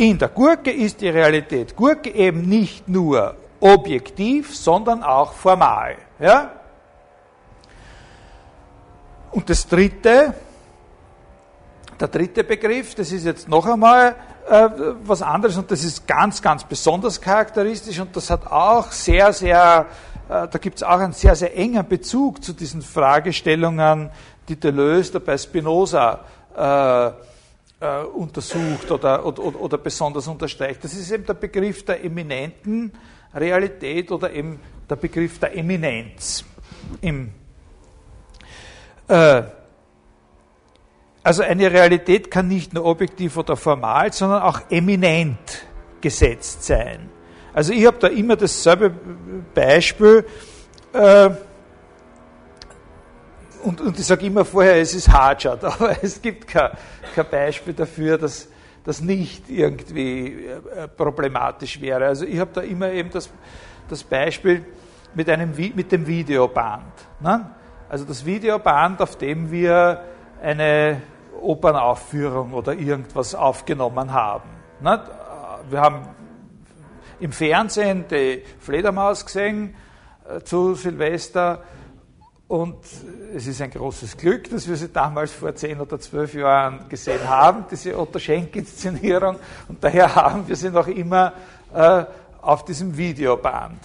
In 0.00 0.16
der 0.16 0.28
Gurke 0.28 0.70
ist 0.70 1.02
die 1.02 1.10
Realität 1.10 1.76
Gurke 1.76 2.08
eben 2.08 2.48
nicht 2.48 2.88
nur 2.88 3.34
objektiv, 3.60 4.56
sondern 4.56 5.02
auch 5.02 5.34
formal. 5.34 5.96
Ja? 6.18 6.52
Und 9.30 9.50
das 9.50 9.68
Dritte, 9.68 10.32
der 12.00 12.08
dritte 12.08 12.44
Begriff, 12.44 12.94
das 12.94 13.12
ist 13.12 13.26
jetzt 13.26 13.46
noch 13.46 13.66
einmal 13.66 14.16
äh, 14.48 14.70
was 15.04 15.20
anderes 15.20 15.58
und 15.58 15.70
das 15.70 15.84
ist 15.84 16.06
ganz, 16.06 16.40
ganz 16.40 16.64
besonders 16.64 17.20
charakteristisch 17.20 18.00
und 18.00 18.16
das 18.16 18.30
hat 18.30 18.46
auch 18.46 18.90
sehr, 18.92 19.34
sehr, 19.34 19.84
äh, 20.30 20.48
da 20.48 20.58
gibt 20.58 20.76
es 20.76 20.82
auch 20.82 20.98
einen 20.98 21.12
sehr, 21.12 21.36
sehr 21.36 21.54
engen 21.54 21.86
Bezug 21.86 22.42
zu 22.42 22.54
diesen 22.54 22.80
Fragestellungen, 22.80 24.08
die 24.48 24.58
Deleuze 24.58 25.20
bei 25.20 25.36
Spinoza 25.36 26.20
äh, 26.56 27.29
äh, 27.80 28.02
untersucht 28.02 28.90
oder, 28.90 29.24
oder, 29.24 29.60
oder 29.60 29.78
besonders 29.78 30.28
unterstreicht. 30.28 30.84
Das 30.84 30.92
ist 30.92 31.10
eben 31.10 31.24
der 31.24 31.34
Begriff 31.34 31.84
der 31.84 32.04
eminenten 32.04 32.92
Realität 33.34 34.10
oder 34.12 34.32
eben 34.32 34.60
der 34.88 34.96
Begriff 34.96 35.38
der 35.38 35.56
Eminenz. 35.56 36.44
Im, 37.00 37.30
äh, 39.08 39.42
also 41.22 41.42
eine 41.42 41.70
Realität 41.70 42.30
kann 42.30 42.48
nicht 42.48 42.72
nur 42.72 42.84
objektiv 42.84 43.36
oder 43.36 43.56
formal, 43.56 44.12
sondern 44.12 44.42
auch 44.42 44.60
eminent 44.70 45.66
gesetzt 46.00 46.64
sein. 46.64 47.10
Also 47.52 47.72
ich 47.72 47.84
habe 47.86 47.98
da 47.98 48.06
immer 48.08 48.36
dasselbe 48.36 48.90
Beispiel, 49.54 50.24
äh, 50.92 51.30
und, 53.62 53.80
und 53.80 53.98
ich 53.98 54.06
sage 54.06 54.26
immer 54.26 54.44
vorher, 54.44 54.80
es 54.80 54.94
ist 54.94 55.08
Hajat, 55.08 55.64
aber 55.64 56.02
es 56.02 56.20
gibt 56.20 56.48
kein, 56.48 56.70
kein 57.14 57.28
Beispiel 57.30 57.74
dafür, 57.74 58.18
dass 58.18 58.48
das 58.84 59.00
nicht 59.00 59.48
irgendwie 59.50 60.46
äh, 60.46 60.88
problematisch 60.88 61.80
wäre. 61.80 62.06
Also 62.06 62.24
ich 62.24 62.38
habe 62.38 62.50
da 62.54 62.60
immer 62.62 62.90
eben 62.90 63.10
das, 63.10 63.30
das 63.88 64.02
Beispiel 64.02 64.64
mit, 65.14 65.28
einem, 65.28 65.52
mit 65.74 65.92
dem 65.92 66.06
Videoband. 66.06 66.92
Ne? 67.20 67.50
Also 67.88 68.04
das 68.04 68.24
Videoband, 68.24 69.02
auf 69.02 69.16
dem 69.16 69.50
wir 69.50 70.02
eine 70.42 71.02
Opernaufführung 71.40 72.52
oder 72.52 72.72
irgendwas 72.72 73.34
aufgenommen 73.34 74.12
haben. 74.12 74.48
Ne? 74.80 75.02
Wir 75.68 75.80
haben 75.80 76.08
im 77.18 77.32
Fernsehen 77.32 78.06
die 78.10 78.42
Fledermaus 78.58 79.26
gesehen 79.26 79.74
äh, 80.28 80.40
zu 80.40 80.74
Silvester 80.74 81.62
und 82.50 82.78
es 83.32 83.46
ist 83.46 83.62
ein 83.62 83.70
großes 83.70 84.16
Glück, 84.16 84.50
dass 84.50 84.66
wir 84.66 84.74
sie 84.74 84.88
damals 84.88 85.30
vor 85.30 85.54
zehn 85.54 85.80
oder 85.80 86.00
zwölf 86.00 86.34
Jahren 86.34 86.88
gesehen 86.88 87.28
haben, 87.28 87.64
diese 87.70 87.96
Otto 87.96 88.18
Schenk-Inszenierung. 88.18 89.36
Und 89.68 89.84
daher 89.84 90.12
haben 90.16 90.48
wir 90.48 90.56
sie 90.56 90.68
noch 90.68 90.88
immer 90.88 91.32
äh, 91.72 92.04
auf 92.42 92.64
diesem 92.64 92.96
Videoband. 92.96 93.78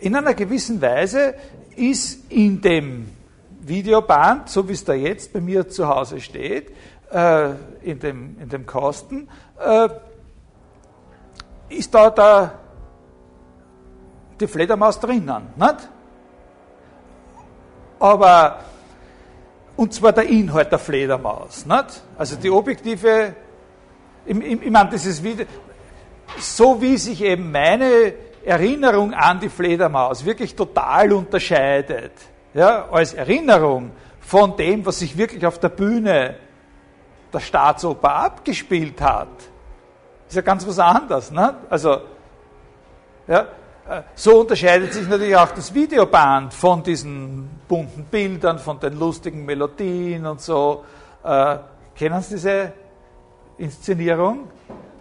In 0.00 0.16
einer 0.16 0.34
gewissen 0.34 0.82
Weise 0.82 1.36
ist 1.76 2.28
in 2.28 2.60
dem 2.60 3.08
Videoband, 3.60 4.48
so 4.48 4.68
wie 4.68 4.72
es 4.72 4.82
da 4.82 4.92
jetzt 4.92 5.32
bei 5.32 5.40
mir 5.40 5.68
zu 5.68 5.86
Hause 5.86 6.20
steht, 6.20 6.72
äh, 7.12 7.50
in, 7.82 8.00
dem, 8.00 8.36
in 8.40 8.48
dem 8.48 8.66
Kosten, 8.66 9.28
äh, 9.64 9.88
ist 11.68 11.94
da 11.94 12.10
der, 12.10 12.58
die 14.40 14.48
Fledermaus 14.48 14.98
drinnen. 14.98 15.46
Nicht? 15.56 15.88
Aber 17.98 18.60
und 19.76 19.92
zwar 19.92 20.12
der 20.12 20.24
Inhalt 20.24 20.72
der 20.72 20.78
Fledermaus. 20.78 21.66
Nicht? 21.66 22.02
Also 22.16 22.36
die 22.36 22.50
objektive, 22.50 23.34
ich, 24.24 24.36
ich, 24.36 24.62
ich 24.62 24.70
meine, 24.70 24.90
dieses 24.90 25.22
Video, 25.22 25.46
so 26.38 26.80
wie 26.80 26.96
sich 26.96 27.22
eben 27.22 27.50
meine 27.52 28.14
Erinnerung 28.44 29.12
an 29.12 29.38
die 29.40 29.48
Fledermaus 29.48 30.24
wirklich 30.24 30.54
total 30.54 31.12
unterscheidet, 31.12 32.12
ja, 32.54 32.88
als 32.90 33.12
Erinnerung 33.12 33.90
von 34.20 34.56
dem, 34.56 34.84
was 34.86 35.00
sich 35.00 35.16
wirklich 35.16 35.44
auf 35.44 35.58
der 35.58 35.68
Bühne 35.68 36.36
der 37.32 37.40
Staatsoper 37.40 38.14
abgespielt 38.14 39.00
hat, 39.00 39.28
ist 40.26 40.36
ja 40.36 40.42
ganz 40.42 40.66
was 40.66 40.78
anderes. 40.78 41.30
Nicht? 41.30 41.54
Also, 41.68 41.98
ja, 43.28 43.46
so 44.14 44.40
unterscheidet 44.40 44.92
sich 44.92 45.08
natürlich 45.08 45.36
auch 45.36 45.52
das 45.52 45.72
Videoband 45.72 46.52
von 46.52 46.82
diesen 46.82 47.48
bunten 47.68 48.04
Bildern, 48.04 48.58
von 48.58 48.80
den 48.80 48.98
lustigen 48.98 49.44
Melodien 49.44 50.26
und 50.26 50.40
so. 50.40 50.84
Äh, 51.22 51.58
kennen 51.94 52.20
Sie 52.20 52.34
diese 52.34 52.72
Inszenierung? 53.58 54.48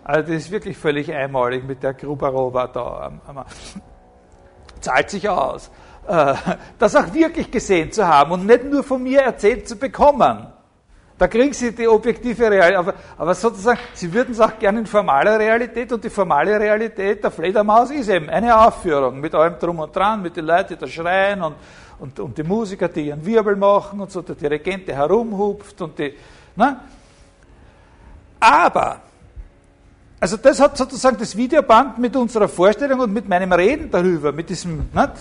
Also 0.04 0.22
das 0.22 0.44
ist 0.44 0.52
wirklich 0.52 0.78
völlig 0.78 1.12
einmalig 1.12 1.64
mit 1.66 1.82
der 1.82 1.96
Grubarova 1.96 2.68
da. 2.68 3.12
Zahlt 4.80 5.10
sich 5.10 5.28
aus. 5.28 5.72
Äh, 6.08 6.36
das 6.78 6.96
auch 6.96 7.12
wirklich 7.14 7.50
gesehen 7.50 7.92
zu 7.92 8.08
haben 8.08 8.32
und 8.32 8.46
nicht 8.46 8.66
nur 8.66 8.84
von 8.84 9.02
mir 9.02 9.22
erzählt 9.22 9.68
zu 9.68 9.76
bekommen. 9.76 10.48
Da 11.18 11.28
kriegen 11.30 11.54
Sie 11.54 11.74
die 11.74 11.88
objektive 11.88 12.52
Realität. 12.52 12.78
Aber, 12.78 12.94
aber, 13.18 13.34
sozusagen, 13.36 13.80
Sie 13.94 14.12
würden 14.14 14.32
es 14.32 14.40
auch 14.40 14.60
gerne 14.60 14.80
in 14.80 14.86
formaler 14.86 15.40
Realität 15.40 15.92
und 15.94 16.04
die 16.04 16.10
formale 16.10 16.60
Realität 16.60 17.24
der 17.24 17.32
Fledermaus 17.32 17.90
ist 17.92 18.10
eben 18.10 18.30
eine 18.30 18.58
Aufführung 18.58 19.22
mit 19.22 19.34
allem 19.34 19.58
Drum 19.58 19.80
und 19.80 19.96
Dran, 19.96 20.22
mit 20.22 20.36
den 20.36 20.46
Leuten, 20.46 20.74
die 20.74 20.78
da 20.78 20.88
schreien 20.88 21.42
und, 21.42 21.56
und, 22.00 22.20
und 22.20 22.38
die 22.38 22.44
Musiker, 22.44 22.90
die 22.90 23.08
ihren 23.08 23.26
Wirbel 23.26 23.56
machen 23.56 24.02
und 24.02 24.12
so, 24.12 24.22
der 24.22 24.36
Dirigent, 24.36 24.90
der 24.90 24.98
herumhupft 24.98 25.82
und 25.82 25.98
die. 25.98 26.14
Ne? 26.54 26.80
Aber, 28.38 28.98
also 30.20 30.36
das 30.36 30.60
hat 30.60 30.78
sozusagen 30.78 31.18
das 31.18 31.36
Videoband 31.38 31.98
mit 31.98 32.14
unserer 32.18 32.50
Vorstellung 32.50 33.00
und 33.00 33.14
mit 33.14 33.30
meinem 33.30 33.54
Reden 33.54 33.90
darüber, 33.90 34.34
mit 34.34 34.50
diesem, 34.50 34.90
ne, 34.94 35.14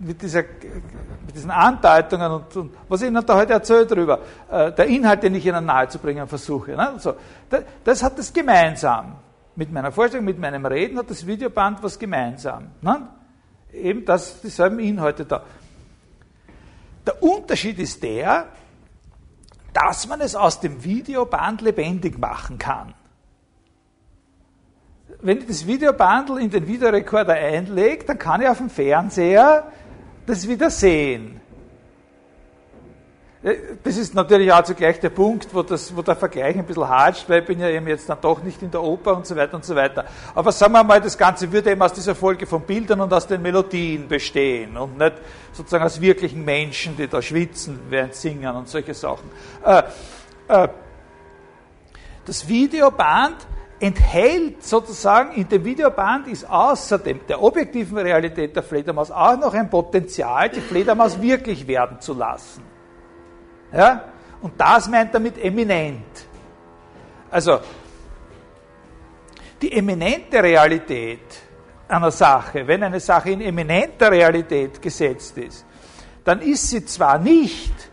mit, 0.00 0.22
dieser, 0.22 0.42
mit 0.42 1.34
diesen 1.34 1.50
Andeutungen 1.50 2.30
und, 2.30 2.56
und, 2.56 2.74
was 2.88 3.02
ich 3.02 3.08
Ihnen 3.08 3.24
da 3.24 3.34
heute 3.34 3.52
erzähle 3.54 3.86
darüber, 3.86 4.20
äh, 4.50 4.72
der 4.72 4.86
Inhalt, 4.86 5.22
den 5.22 5.34
ich 5.34 5.46
Ihnen 5.46 5.64
nahezubringen 5.64 6.26
versuche. 6.26 6.72
Ne? 6.72 6.94
So, 6.98 7.14
das, 7.50 7.62
das, 7.84 8.02
hat 8.02 8.18
das 8.18 8.32
gemeinsam. 8.32 9.16
Mit 9.56 9.72
meiner 9.72 9.90
Vorstellung, 9.90 10.24
mit 10.24 10.38
meinem 10.38 10.64
Reden 10.66 10.98
hat 10.98 11.10
das 11.10 11.26
Videoband 11.26 11.82
was 11.82 11.98
gemeinsam. 11.98 12.70
Ne? 12.80 13.08
Eben 13.72 14.04
das, 14.04 14.40
dieselben 14.40 14.78
Inhalte 14.78 15.24
da. 15.24 15.42
Der 17.06 17.22
Unterschied 17.22 17.78
ist 17.78 18.02
der, 18.02 18.46
dass 19.72 20.06
man 20.06 20.20
es 20.20 20.34
aus 20.34 20.60
dem 20.60 20.84
Videoband 20.84 21.60
lebendig 21.62 22.18
machen 22.18 22.58
kann 22.58 22.94
wenn 25.20 25.38
ich 25.38 25.46
das 25.46 25.66
Videobandel 25.66 26.38
in 26.38 26.50
den 26.50 26.66
Videorekorder 26.66 27.34
einlege, 27.34 28.04
dann 28.04 28.18
kann 28.18 28.40
ich 28.40 28.48
auf 28.48 28.58
dem 28.58 28.70
Fernseher 28.70 29.72
das 30.28 30.46
wieder 30.46 30.70
sehen. 30.70 31.40
Äh, 33.42 33.54
das 33.82 33.96
ist 33.96 34.14
natürlich 34.14 34.52
auch 34.52 34.62
zugleich 34.62 35.00
der 35.00 35.10
Punkt, 35.10 35.48
wo, 35.52 35.62
das, 35.62 35.94
wo 35.96 36.02
der 36.02 36.16
Vergleich 36.16 36.56
ein 36.56 36.66
bisschen 36.66 36.88
hatscht, 36.88 37.28
weil 37.28 37.40
ich 37.40 37.46
bin 37.46 37.60
ja 37.60 37.68
eben 37.68 37.86
jetzt 37.88 38.08
dann 38.08 38.20
doch 38.20 38.42
nicht 38.42 38.62
in 38.62 38.70
der 38.70 38.82
Oper 38.82 39.16
und 39.16 39.26
so 39.26 39.34
weiter 39.36 39.54
und 39.54 39.64
so 39.64 39.74
weiter. 39.74 40.04
Aber 40.34 40.52
sagen 40.52 40.72
wir 40.72 40.84
mal, 40.84 41.00
das 41.00 41.16
Ganze 41.16 41.50
würde 41.50 41.70
eben 41.70 41.80
aus 41.80 41.92
dieser 41.92 42.14
Folge 42.14 42.46
von 42.46 42.62
Bildern 42.62 43.00
und 43.00 43.12
aus 43.12 43.26
den 43.26 43.40
Melodien 43.40 44.06
bestehen 44.06 44.76
und 44.76 44.98
nicht 44.98 45.14
sozusagen 45.52 45.84
aus 45.84 46.00
wirklichen 46.00 46.44
Menschen, 46.44 46.96
die 46.96 47.08
da 47.08 47.22
schwitzen 47.22 47.78
während 47.88 48.14
singen 48.14 48.54
und 48.54 48.68
solche 48.68 48.94
Sachen. 48.94 49.30
Äh, 49.64 49.82
äh, 50.48 50.68
das 52.26 52.46
Videoband 52.46 53.36
enthält 53.80 54.64
sozusagen 54.64 55.34
in 55.34 55.48
dem 55.48 55.64
Videoband 55.64 56.26
ist 56.28 56.48
außerdem 56.48 57.20
der 57.28 57.42
objektiven 57.42 57.98
Realität 57.98 58.54
der 58.56 58.62
Fledermaus 58.62 59.10
auch 59.10 59.38
noch 59.38 59.54
ein 59.54 59.70
Potenzial, 59.70 60.48
die 60.48 60.60
Fledermaus 60.60 61.20
wirklich 61.20 61.66
werden 61.66 62.00
zu 62.00 62.14
lassen. 62.14 62.62
Ja? 63.72 64.04
Und 64.42 64.60
das 64.60 64.88
meint 64.88 65.14
er 65.14 65.20
mit 65.20 65.42
eminent. 65.42 66.26
Also, 67.30 67.60
die 69.60 69.72
eminente 69.72 70.42
Realität 70.42 71.42
einer 71.88 72.10
Sache, 72.10 72.66
wenn 72.66 72.82
eine 72.82 73.00
Sache 73.00 73.30
in 73.30 73.40
eminenter 73.40 74.10
Realität 74.10 74.80
gesetzt 74.80 75.36
ist, 75.38 75.64
dann 76.24 76.40
ist 76.40 76.68
sie 76.68 76.84
zwar 76.84 77.18
nicht 77.18 77.87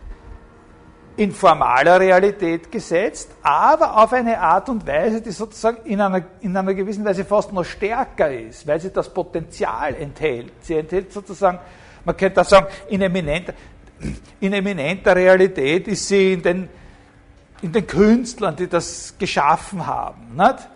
in 1.17 1.31
formaler 1.31 1.99
Realität 1.99 2.71
gesetzt, 2.71 3.31
aber 3.41 4.03
auf 4.03 4.11
eine 4.11 4.39
Art 4.39 4.67
und 4.67 4.85
Weise, 4.85 5.21
die 5.21 5.31
sozusagen 5.31 5.77
in 5.85 6.01
einer, 6.01 6.25
in 6.41 6.55
einer 6.55 6.73
gewissen 6.73 7.05
Weise 7.05 7.23
fast 7.23 7.53
noch 7.53 7.63
stärker 7.63 8.31
ist, 8.31 8.67
weil 8.67 8.79
sie 8.81 8.91
das 8.91 9.13
Potenzial 9.13 9.95
enthält. 9.95 10.51
Sie 10.61 10.75
enthält 10.75 11.13
sozusagen, 11.13 11.59
man 12.03 12.17
könnte 12.17 12.41
auch 12.41 12.45
sagen, 12.45 12.67
in 12.89 13.01
eminenter, 13.01 13.53
in 14.41 14.53
eminenter 14.53 15.15
Realität 15.15 15.87
ist 15.87 16.07
sie 16.07 16.33
in 16.33 16.41
den, 16.41 16.69
in 17.61 17.71
den 17.71 17.87
Künstlern, 17.87 18.55
die 18.55 18.67
das 18.67 19.15
geschaffen 19.17 19.85
haben, 19.85 20.35
nicht? 20.35 20.69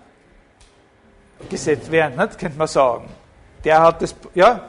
gesetzt 1.50 1.92
werden, 1.92 2.18
nicht? 2.18 2.38
könnte 2.38 2.58
man 2.58 2.68
sagen. 2.68 3.10
Der 3.64 3.82
hat 3.82 4.02
das, 4.02 4.16
ja? 4.34 4.69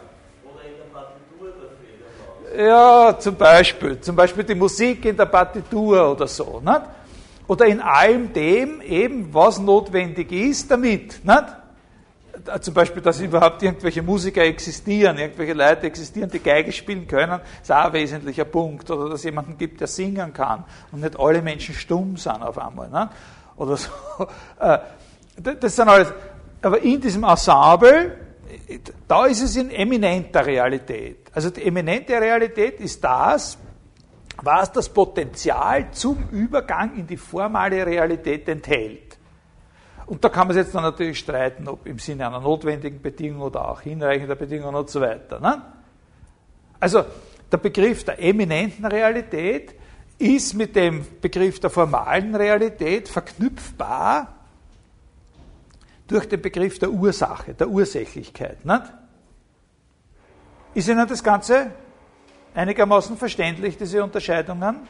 Ja, 2.56 3.16
zum 3.18 3.36
Beispiel. 3.36 4.00
Zum 4.00 4.16
Beispiel 4.16 4.44
die 4.44 4.54
Musik 4.54 5.04
in 5.04 5.16
der 5.16 5.26
Partitur 5.26 6.12
oder 6.12 6.26
so. 6.26 6.60
Nicht? 6.64 6.80
Oder 7.46 7.66
in 7.66 7.80
allem 7.80 8.32
dem 8.32 8.80
eben, 8.80 9.32
was 9.32 9.58
notwendig 9.58 10.32
ist 10.32 10.70
damit. 10.70 11.24
Nicht? 11.24 11.44
Zum 12.62 12.74
Beispiel, 12.74 13.02
dass 13.02 13.20
überhaupt 13.20 13.62
irgendwelche 13.62 14.02
Musiker 14.02 14.42
existieren, 14.42 15.18
irgendwelche 15.18 15.52
Leute 15.52 15.86
existieren, 15.86 16.30
die 16.30 16.38
Geige 16.38 16.72
spielen 16.72 17.06
können, 17.06 17.40
ist 17.60 17.70
auch 17.70 17.84
ein 17.84 17.92
wesentlicher 17.92 18.46
Punkt. 18.46 18.90
Oder 18.90 19.10
dass 19.10 19.20
es 19.20 19.24
jemanden 19.24 19.58
gibt, 19.58 19.80
der 19.80 19.88
singen 19.88 20.32
kann 20.32 20.64
und 20.90 21.02
nicht 21.02 21.18
alle 21.18 21.42
Menschen 21.42 21.74
stumm 21.74 22.16
sind 22.16 22.42
auf 22.42 22.58
einmal. 22.58 22.88
Nicht? 22.88 23.12
Oder 23.56 23.76
so. 23.76 23.90
Äh, 24.58 24.78
das 25.58 25.74
sind 25.74 25.88
alles. 25.88 26.12
Aber 26.60 26.82
in 26.82 27.00
diesem 27.00 27.24
Ensemble, 27.24 28.29
da 29.06 29.26
ist 29.26 29.42
es 29.42 29.56
in 29.56 29.70
eminenter 29.70 30.44
Realität. 30.44 31.30
Also 31.32 31.50
die 31.50 31.64
eminente 31.64 32.12
Realität 32.12 32.80
ist 32.80 33.02
das, 33.02 33.58
was 34.42 34.72
das 34.72 34.88
Potenzial 34.88 35.90
zum 35.92 36.28
Übergang 36.30 36.96
in 36.96 37.06
die 37.06 37.16
formale 37.16 37.84
Realität 37.84 38.48
enthält. 38.48 39.18
Und 40.06 40.24
da 40.24 40.28
kann 40.28 40.48
man 40.48 40.56
jetzt 40.56 40.74
dann 40.74 40.82
natürlich 40.82 41.20
streiten, 41.20 41.68
ob 41.68 41.86
im 41.86 41.98
Sinne 41.98 42.26
einer 42.26 42.40
notwendigen 42.40 43.00
Bedingung 43.00 43.42
oder 43.42 43.68
auch 43.68 43.80
hinreichender 43.80 44.34
Bedingung 44.34 44.74
und 44.74 44.90
so 44.90 45.00
weiter. 45.00 45.38
Ne? 45.38 45.62
Also 46.80 47.04
der 47.50 47.58
Begriff 47.58 48.04
der 48.04 48.20
eminenten 48.20 48.84
Realität 48.86 49.74
ist 50.18 50.54
mit 50.54 50.74
dem 50.74 51.06
Begriff 51.20 51.60
der 51.60 51.70
formalen 51.70 52.34
Realität 52.34 53.08
verknüpfbar 53.08 54.39
durch 56.10 56.28
den 56.28 56.42
Begriff 56.42 56.78
der 56.78 56.90
Ursache, 56.90 57.54
der 57.54 57.68
Ursächlichkeit. 57.68 58.64
Nicht? 58.64 58.82
Ist 60.74 60.88
Ihnen 60.88 61.06
das 61.06 61.22
Ganze 61.22 61.70
einigermaßen 62.54 63.16
verständlich, 63.16 63.76
diese 63.76 64.02
Unterscheidungen? 64.02 64.80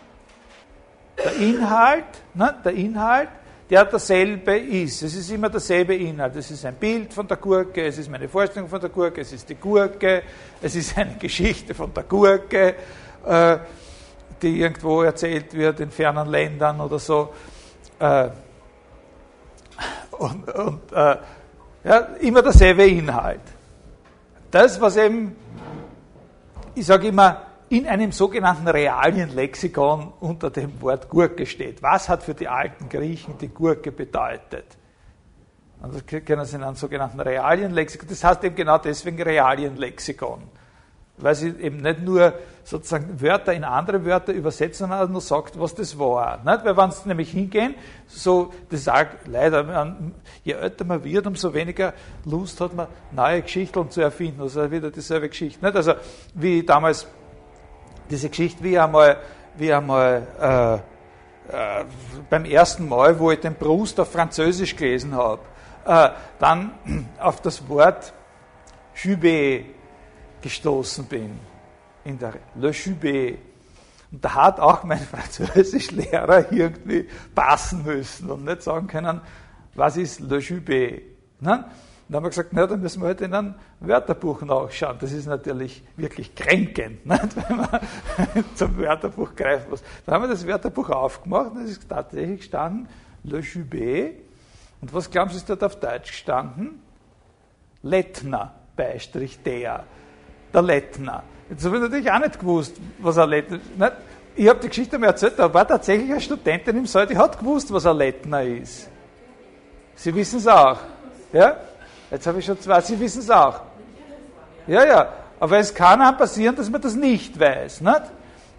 Der 1.22 1.36
Inhalt, 1.36 2.06
ne, 2.32 2.54
der 2.64 2.72
Inhalt, 2.72 3.28
der 3.68 3.84
derselbe 3.84 4.56
ist. 4.56 5.02
Es 5.02 5.14
ist 5.14 5.30
immer 5.30 5.50
derselbe 5.50 5.94
Inhalt. 5.94 6.36
Es 6.36 6.50
ist 6.50 6.64
ein 6.64 6.76
Bild 6.76 7.12
von 7.12 7.28
der 7.28 7.36
Gurke, 7.36 7.84
es 7.84 7.98
ist 7.98 8.10
meine 8.10 8.28
Vorstellung 8.28 8.68
von 8.68 8.80
der 8.80 8.88
Gurke, 8.88 9.20
es 9.20 9.32
ist 9.32 9.48
die 9.48 9.56
Gurke, 9.56 10.22
es 10.62 10.74
ist 10.74 10.96
eine 10.96 11.16
Geschichte 11.16 11.74
von 11.74 11.92
der 11.92 12.04
Gurke, 12.04 12.74
äh, 13.26 13.58
die 14.40 14.60
irgendwo 14.60 15.02
erzählt 15.02 15.52
wird 15.52 15.80
in 15.80 15.90
fernen 15.90 16.28
Ländern 16.28 16.80
oder 16.80 16.98
so. 16.98 17.34
Äh, 17.98 18.30
und, 20.20 20.48
und 20.54 20.92
äh, 20.92 21.16
ja, 21.84 21.98
immer 22.20 22.42
derselbe 22.42 22.86
Inhalt. 22.86 23.40
Das, 24.50 24.80
was 24.80 24.96
eben, 24.96 25.34
ich 26.74 26.84
sage 26.84 27.08
immer, 27.08 27.42
in 27.70 27.86
einem 27.86 28.12
sogenannten 28.12 28.68
Realienlexikon 28.68 30.12
unter 30.20 30.50
dem 30.50 30.80
Wort 30.82 31.08
Gurke 31.08 31.46
steht. 31.46 31.82
Was 31.82 32.08
hat 32.08 32.22
für 32.22 32.34
die 32.34 32.48
alten 32.48 32.88
Griechen 32.88 33.38
die 33.38 33.48
Gurke 33.48 33.92
bedeutet? 33.92 34.76
Und 35.80 35.94
das 35.94 36.04
kennen 36.04 36.44
Sie 36.44 36.56
in 36.56 36.64
einem 36.64 36.74
sogenannten 36.74 37.20
Realienlexikon. 37.20 38.08
Das 38.08 38.22
heißt 38.22 38.44
eben 38.44 38.56
genau 38.56 38.76
deswegen 38.78 39.22
Realienlexikon 39.22 40.42
weil 41.22 41.34
sie 41.34 41.48
eben 41.60 41.78
nicht 41.78 42.00
nur 42.00 42.34
sozusagen 42.64 43.20
Wörter 43.20 43.52
in 43.52 43.64
andere 43.64 44.04
Wörter 44.04 44.32
übersetzen, 44.32 44.88
sondern 44.88 45.10
nur 45.10 45.20
sagt, 45.20 45.58
was 45.58 45.74
das 45.74 45.98
war. 45.98 46.38
Nicht? 46.44 46.64
Weil 46.64 46.76
wenn 46.76 46.90
sie 46.90 47.08
nämlich 47.08 47.30
hingehen, 47.30 47.74
so, 48.06 48.52
das 48.68 48.84
sagt 48.84 49.26
leider, 49.26 49.96
je 50.44 50.52
älter 50.52 50.84
man 50.84 51.02
wird, 51.02 51.26
umso 51.26 51.52
weniger 51.52 51.94
Lust 52.24 52.60
hat 52.60 52.74
man, 52.74 52.86
neue 53.12 53.42
Geschichten 53.42 53.90
zu 53.90 54.00
erfinden. 54.00 54.40
Also 54.42 54.70
wieder 54.70 54.90
dieselbe 54.90 55.28
Geschichte. 55.28 55.64
Nicht? 55.64 55.76
Also 55.76 55.94
wie 56.34 56.62
damals 56.62 57.06
diese 58.10 58.28
Geschichte, 58.28 58.62
wie 58.62 58.78
einmal, 58.78 59.18
wie 59.56 59.72
einmal 59.72 60.26
äh, 60.40 60.74
äh, 61.52 61.84
beim 62.28 62.44
ersten 62.44 62.88
Mal, 62.88 63.18
wo 63.18 63.30
ich 63.30 63.40
den 63.40 63.54
Proust 63.54 63.98
auf 63.98 64.12
Französisch 64.12 64.76
gelesen 64.76 65.14
habe, 65.14 65.40
äh, 65.84 66.10
dann 66.38 66.72
auf 67.18 67.40
das 67.40 67.68
Wort 67.68 68.12
Jubé 68.96 69.64
gestoßen 70.42 71.04
bin, 71.06 71.38
in 72.04 72.18
der 72.18 72.34
Le 72.56 72.70
Jubé. 72.70 73.36
Und 74.12 74.24
da 74.24 74.34
hat 74.34 74.60
auch 74.60 74.82
mein 74.84 74.98
Französischlehrer 75.12 76.52
irgendwie 76.52 77.08
passen 77.34 77.84
müssen 77.84 78.30
und 78.30 78.44
nicht 78.44 78.62
sagen 78.62 78.86
können, 78.86 79.20
was 79.74 79.96
ist 79.96 80.20
Le 80.20 80.38
Jubé. 80.38 81.02
Ne? 81.40 81.64
Dann 82.10 82.16
haben 82.16 82.24
wir 82.24 82.30
gesagt, 82.30 82.52
na, 82.52 82.66
dann 82.66 82.80
müssen 82.80 83.02
wir 83.02 83.06
halt 83.06 83.20
in 83.20 83.32
ein 83.32 83.54
Wörterbuch 83.78 84.42
nachschauen. 84.42 84.96
Das 85.00 85.12
ist 85.12 85.26
natürlich 85.26 85.84
wirklich 85.96 86.34
kränkend, 86.34 87.06
nicht? 87.06 87.48
wenn 87.48 87.56
man 87.56 87.68
zum 88.56 88.76
Wörterbuch 88.78 89.36
greifen 89.36 89.70
muss. 89.70 89.82
Dann 90.04 90.16
haben 90.16 90.22
wir 90.24 90.28
das 90.28 90.44
Wörterbuch 90.44 90.90
aufgemacht 90.90 91.52
und 91.52 91.62
es 91.62 91.70
ist 91.70 91.88
tatsächlich 91.88 92.40
gestanden, 92.40 92.88
Le 93.22 93.38
Jubé. 93.38 94.14
Und 94.80 94.92
was 94.92 95.08
glauben 95.08 95.30
Sie, 95.30 95.36
ist 95.36 95.48
dort 95.48 95.62
auf 95.62 95.78
Deutsch 95.78 96.10
gestanden? 96.10 96.80
Lettner, 97.82 98.54
Beistrich 98.74 99.42
der 99.42 99.84
der 100.52 100.62
Lettner. 100.62 101.22
Jetzt 101.48 101.64
habe 101.64 101.76
ich 101.76 101.82
natürlich 101.82 102.10
auch 102.10 102.18
nicht 102.18 102.38
gewusst, 102.38 102.76
was 102.98 103.18
ein 103.18 103.28
Lettner 103.28 103.58
ist. 103.88 103.92
Ich 104.36 104.48
habe 104.48 104.60
die 104.60 104.68
Geschichte 104.68 104.98
mal 104.98 105.08
erzählt, 105.08 105.34
da 105.36 105.52
war 105.52 105.66
tatsächlich 105.66 106.10
eine 106.10 106.20
Studentin 106.20 106.76
im 106.76 106.86
Saal, 106.86 107.06
die 107.06 107.18
hat 107.18 107.38
gewusst, 107.38 107.72
was 107.72 107.84
ein 107.84 107.96
Lettner 107.96 108.42
ist. 108.42 108.88
Sie 109.96 110.14
wissen 110.14 110.38
es 110.38 110.46
auch. 110.46 110.78
Ja? 111.32 111.56
Jetzt 112.10 112.26
habe 112.26 112.38
ich 112.38 112.44
schon 112.44 112.58
zwei, 112.60 112.80
Sie 112.80 112.98
wissen 112.98 113.20
es 113.20 113.30
auch. 113.30 113.60
Ja, 114.66 114.84
ja. 114.84 115.12
Aber 115.38 115.58
es 115.58 115.74
kann 115.74 116.00
auch 116.02 116.16
passieren, 116.16 116.54
dass 116.54 116.70
man 116.70 116.80
das 116.80 116.94
nicht 116.94 117.38
weiß. 117.38 117.80
Nicht? 117.80 118.02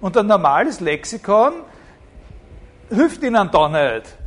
Und 0.01 0.17
ein 0.17 0.27
normales 0.27 0.79
Lexikon 0.79 1.53
hilft 2.89 3.23
Ihnen 3.23 3.49
da 3.51 3.69
nicht. 3.69 4.17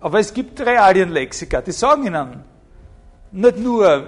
Aber 0.00 0.20
es 0.20 0.32
gibt 0.32 0.60
Realienlexika, 0.60 1.60
die 1.62 1.72
sagen 1.72 2.06
Ihnen 2.06 2.44
nicht 3.32 3.58
nur, 3.58 4.06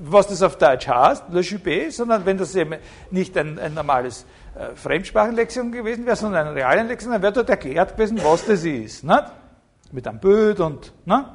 was 0.00 0.26
das 0.28 0.42
auf 0.42 0.56
Deutsch 0.56 0.88
heißt, 0.88 1.24
Le 1.30 1.40
Jupé, 1.40 1.90
sondern 1.90 2.24
wenn 2.24 2.38
das 2.38 2.54
eben 2.54 2.74
nicht 3.10 3.36
ein, 3.36 3.58
ein 3.58 3.74
normales 3.74 4.24
äh, 4.54 4.74
Fremdsprachenlexikon 4.74 5.72
gewesen 5.72 6.06
wäre, 6.06 6.16
sondern 6.16 6.48
ein 6.48 6.54
realen 6.54 6.88
Lexikon, 6.88 7.12
dann 7.12 7.22
wäre 7.22 7.32
dort 7.32 7.50
erklärt 7.50 7.96
gewesen, 7.96 8.20
was 8.22 8.44
das 8.46 8.64
ist. 8.64 9.04
Nicht? 9.04 9.24
Mit 9.92 10.06
einem 10.06 10.20
Bild 10.20 10.60
und 10.60 10.92
ne? 11.04 11.34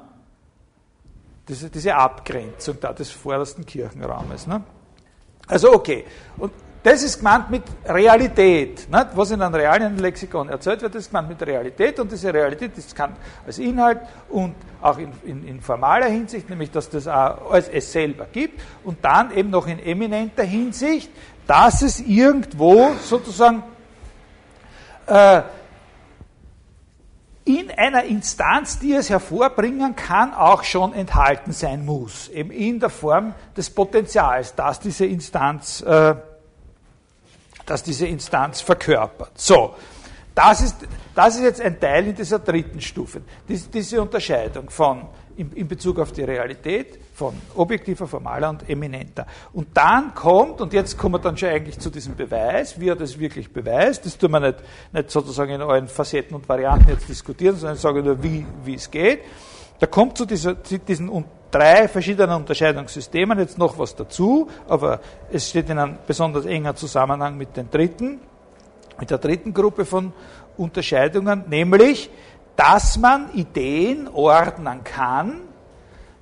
diese, 1.47 1.69
diese 1.69 1.95
Abgrenzung 1.95 2.78
da 2.80 2.93
des 2.93 3.12
vordersten 3.12 3.65
Kirchenraumes. 3.65 4.47
Ne? 4.47 4.63
Also 5.47 5.73
okay. 5.73 6.06
Und 6.38 6.52
das 6.84 7.02
ist 7.02 7.17
gemeint 7.17 7.50
mit 7.50 7.63
Realität. 7.86 8.89
Nicht? 8.91 9.08
Was 9.15 9.32
in 9.32 9.41
einem 9.41 9.56
realen 9.56 9.98
Lexikon 9.98 10.50
erzählt 10.50 10.82
wird, 10.82 10.93
ist 10.96 11.10
gemeint 11.10 11.30
mit 11.30 11.41
Realität 11.41 11.98
und 11.98 12.12
diese 12.12 12.34
Realität 12.34 12.78
ist 12.78 12.93
kann 12.93 13.15
als 13.48 13.58
Inhalt 13.58 14.02
und 14.30 14.54
auch 14.82 14.98
in, 14.98 15.13
in, 15.24 15.48
in, 15.48 15.62
formaler 15.62 16.08
Hinsicht, 16.08 16.50
nämlich 16.50 16.72
dass 16.72 16.89
das 16.89 17.08
auch 17.08 17.52
als 17.52 17.69
es 17.69 17.89
selber 17.89 18.28
gibt 18.32 18.62
und 18.84 19.04
dann 19.04 19.32
eben 19.32 19.50
noch 19.50 19.65
in 19.65 19.80
eminenter 19.80 20.43
Hinsicht, 20.43 21.10
dass 21.48 21.82
es 21.82 22.02
irgendwo 22.02 22.91
sozusagen 23.02 23.63
äh, 25.06 25.41
in 27.46 27.72
einer 27.72 28.04
Instanz, 28.04 28.80
die 28.80 28.93
es 28.93 29.10
hervorbringen 29.10 29.96
kann, 29.96 30.34
auch 30.34 30.63
schon 30.63 30.93
enthalten 30.93 31.54
sein 31.54 31.86
muss, 31.86 32.28
eben 32.30 32.52
in 32.52 32.80
der 32.80 32.89
Form 32.89 33.34
des 33.56 33.69
Potenzials, 33.69 34.56
dass 34.56 34.80
diese 34.80 35.06
Instanz 35.06 35.82
äh, 35.82 36.15
dass 37.65 37.84
diese 37.84 38.08
Instanz 38.08 38.62
verkörpert. 38.62 39.32
So, 39.36 39.76
das 40.36 40.62
ist, 40.62 40.76
das 41.13 41.36
ist 41.36 41.43
jetzt 41.43 41.62
ein 41.62 41.80
Teil 41.80 42.08
in 42.08 42.15
dieser 42.15 42.39
dritten 42.39 42.82
Stufe. 42.82 43.21
Dies, 43.47 43.69
diese 43.69 44.02
Unterscheidung 44.02 44.69
von, 44.69 45.08
in, 45.38 45.52
in, 45.52 45.67
Bezug 45.67 45.99
auf 45.99 46.12
die 46.12 46.23
Realität, 46.23 46.99
von 47.13 47.36
objektiver, 47.56 48.08
formaler 48.08 48.49
und 48.49 48.67
eminenter. 48.67 49.28
Und 49.54 49.67
dann 49.76 50.15
kommt, 50.15 50.60
und 50.60 50.73
jetzt 50.73 50.97
kommen 50.97 51.15
wir 51.15 51.19
dann 51.19 51.38
schon 51.38 51.49
eigentlich 51.49 51.78
zu 51.78 51.91
diesem 51.91 52.15
Beweis, 52.15 52.80
wie 52.80 52.89
er 52.89 52.95
das 52.95 53.19
wirklich 53.19 53.54
beweist, 53.54 54.06
das 54.06 54.17
tun 54.17 54.32
wir 54.32 54.39
nicht, 54.39 54.58
nicht 54.91 55.12
sozusagen 55.12 55.52
in 55.52 55.62
allen 55.62 55.88
Facetten 55.88 56.36
und 56.36 56.49
Varianten 56.49 56.89
jetzt 56.89 57.08
diskutieren, 57.08 57.56
sondern 57.56 57.76
ich 57.76 57.82
sage 57.82 58.02
nur, 58.02 58.21
wie, 58.23 58.45
wie 58.63 58.73
es 58.73 58.89
geht. 58.89 59.19
Da 59.80 59.86
kommt 59.86 60.17
zu 60.17 60.26
dieser, 60.26 60.56
diesen 60.56 61.10
drei 61.53 61.87
verschiedenen 61.87 62.35
Unterscheidungssystemen 62.37 63.37
jetzt 63.39 63.57
noch 63.57 63.77
was 63.77 63.95
dazu, 63.95 64.49
aber 64.67 64.99
es 65.31 65.49
steht 65.49 65.69
in 65.69 65.77
einem 65.77 65.97
besonders 66.05 66.45
enger 66.45 66.75
Zusammenhang 66.75 67.37
mit 67.37 67.55
den 67.55 67.69
dritten, 67.69 68.19
mit 68.99 69.11
der 69.11 69.19
dritten 69.19 69.53
Gruppe 69.53 69.85
von 69.85 70.13
Unterscheidungen, 70.57 71.45
nämlich, 71.47 72.09
dass 72.55 72.97
man 72.97 73.31
Ideen 73.33 74.07
ordnen 74.07 74.83
kann 74.83 75.41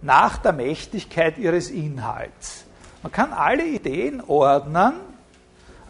nach 0.02 0.38
der 0.38 0.54
Mächtigkeit 0.54 1.38
ihres 1.38 1.70
Inhalts. 1.70 2.66
Man 3.04 3.12
kann 3.12 3.34
alle 3.34 3.66
Ideen 3.66 4.22
ordnen 4.26 4.94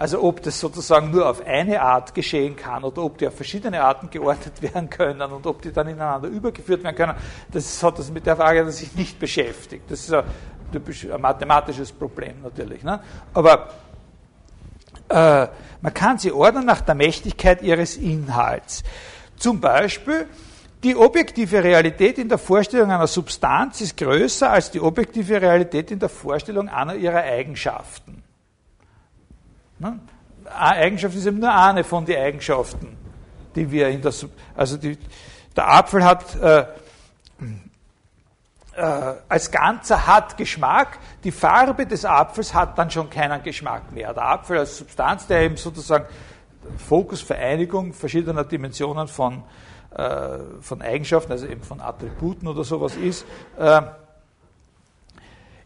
also 0.02 0.24
ob 0.24 0.42
das 0.42 0.60
sozusagen 0.60 1.12
nur 1.12 1.30
auf 1.30 1.46
eine 1.46 1.80
Art 1.80 2.16
geschehen 2.16 2.56
kann 2.56 2.84
oder 2.84 3.04
ob 3.04 3.20
die 3.20 3.28
auf 3.28 3.36
verschiedene 3.36 3.84
Arten 3.84 4.10
geordnet 4.10 4.60
werden 4.64 4.90
können 4.90 5.22
und 5.32 5.46
ob 5.46 5.62
die 5.62 5.72
dann 5.72 5.88
ineinander 5.88 6.28
übergeführt 6.28 6.84
werden 6.84 6.96
können, 6.96 7.14
das 7.52 7.84
hat 7.84 8.00
das 8.00 8.10
mit 8.10 8.26
der 8.26 8.36
Frage, 8.36 8.66
dass 8.66 8.80
sich 8.80 8.96
nicht 8.96 9.20
beschäftigt. 9.20 9.84
Das 9.92 10.00
ist 10.00 10.12
ein, 10.12 10.24
ein 10.74 11.22
mathematisches 11.22 11.92
Problem 11.92 12.42
natürlich. 12.42 12.82
Ne? 12.82 13.00
Aber 13.36 13.70
äh, 15.08 15.48
man 15.82 15.94
kann 15.94 16.18
sie 16.18 16.32
ordnen 16.32 16.66
nach 16.66 16.82
der 16.82 16.96
Mächtigkeit 16.96 17.62
ihres 17.62 17.96
Inhalts. 17.96 18.82
Zum 19.38 19.62
Beispiel, 19.62 20.26
die 20.84 20.96
objektive 20.96 21.64
Realität 21.64 22.18
in 22.18 22.28
der 22.28 22.40
Vorstellung 22.40 22.90
einer 22.90 23.06
Substanz 23.06 23.82
ist 23.82 23.98
größer 23.98 24.50
als 24.50 24.72
die 24.72 24.82
objektive 24.82 25.40
Realität 25.40 25.92
in 25.92 26.00
der 26.00 26.10
Vorstellung 26.10 26.70
einer 26.70 26.96
ihrer 26.96 27.22
Eigenschaften. 27.22 28.21
Ne? 29.82 30.00
Eigenschaft 30.46 31.16
ist 31.16 31.26
eben 31.26 31.40
nur 31.40 31.52
eine 31.52 31.84
von 31.84 32.06
den 32.06 32.22
Eigenschaften, 32.22 32.96
die 33.56 33.72
wir 33.72 33.90
in 33.90 34.02
der, 34.02 34.14
also 34.56 34.78
die, 34.78 34.96
der 35.56 35.68
Apfel 35.68 36.06
hat, 36.06 36.36
äh, 36.36 36.66
äh, 38.76 39.14
als 39.28 39.50
Ganzer 39.50 40.06
hat 40.06 40.38
Geschmack, 40.38 41.00
die 41.24 41.32
Farbe 41.32 41.88
des 41.88 42.06
Apfels 42.06 42.54
hat 42.54 42.78
dann 42.78 42.92
schon 42.92 43.10
keinen 43.10 43.42
Geschmack 43.42 43.92
mehr. 43.92 44.14
Der 44.14 44.24
Apfel 44.24 44.60
als 44.60 44.78
Substanz, 44.78 45.26
der 45.26 45.42
eben 45.42 45.58
sozusagen 45.58 46.06
Fokus, 46.78 47.22
Vereinigung 47.22 47.92
verschiedener 47.92 48.44
Dimensionen 48.44 49.08
von, 49.08 49.42
äh, 49.96 50.38
von 50.62 50.84
Eigenschaften, 50.84 51.32
also 51.32 51.48
eben 51.48 51.64
von 51.64 51.82
Attributen 51.82 52.48
oder 52.48 52.64
sowas 52.64 52.96
ist, 52.98 53.26
äh, 53.58 53.82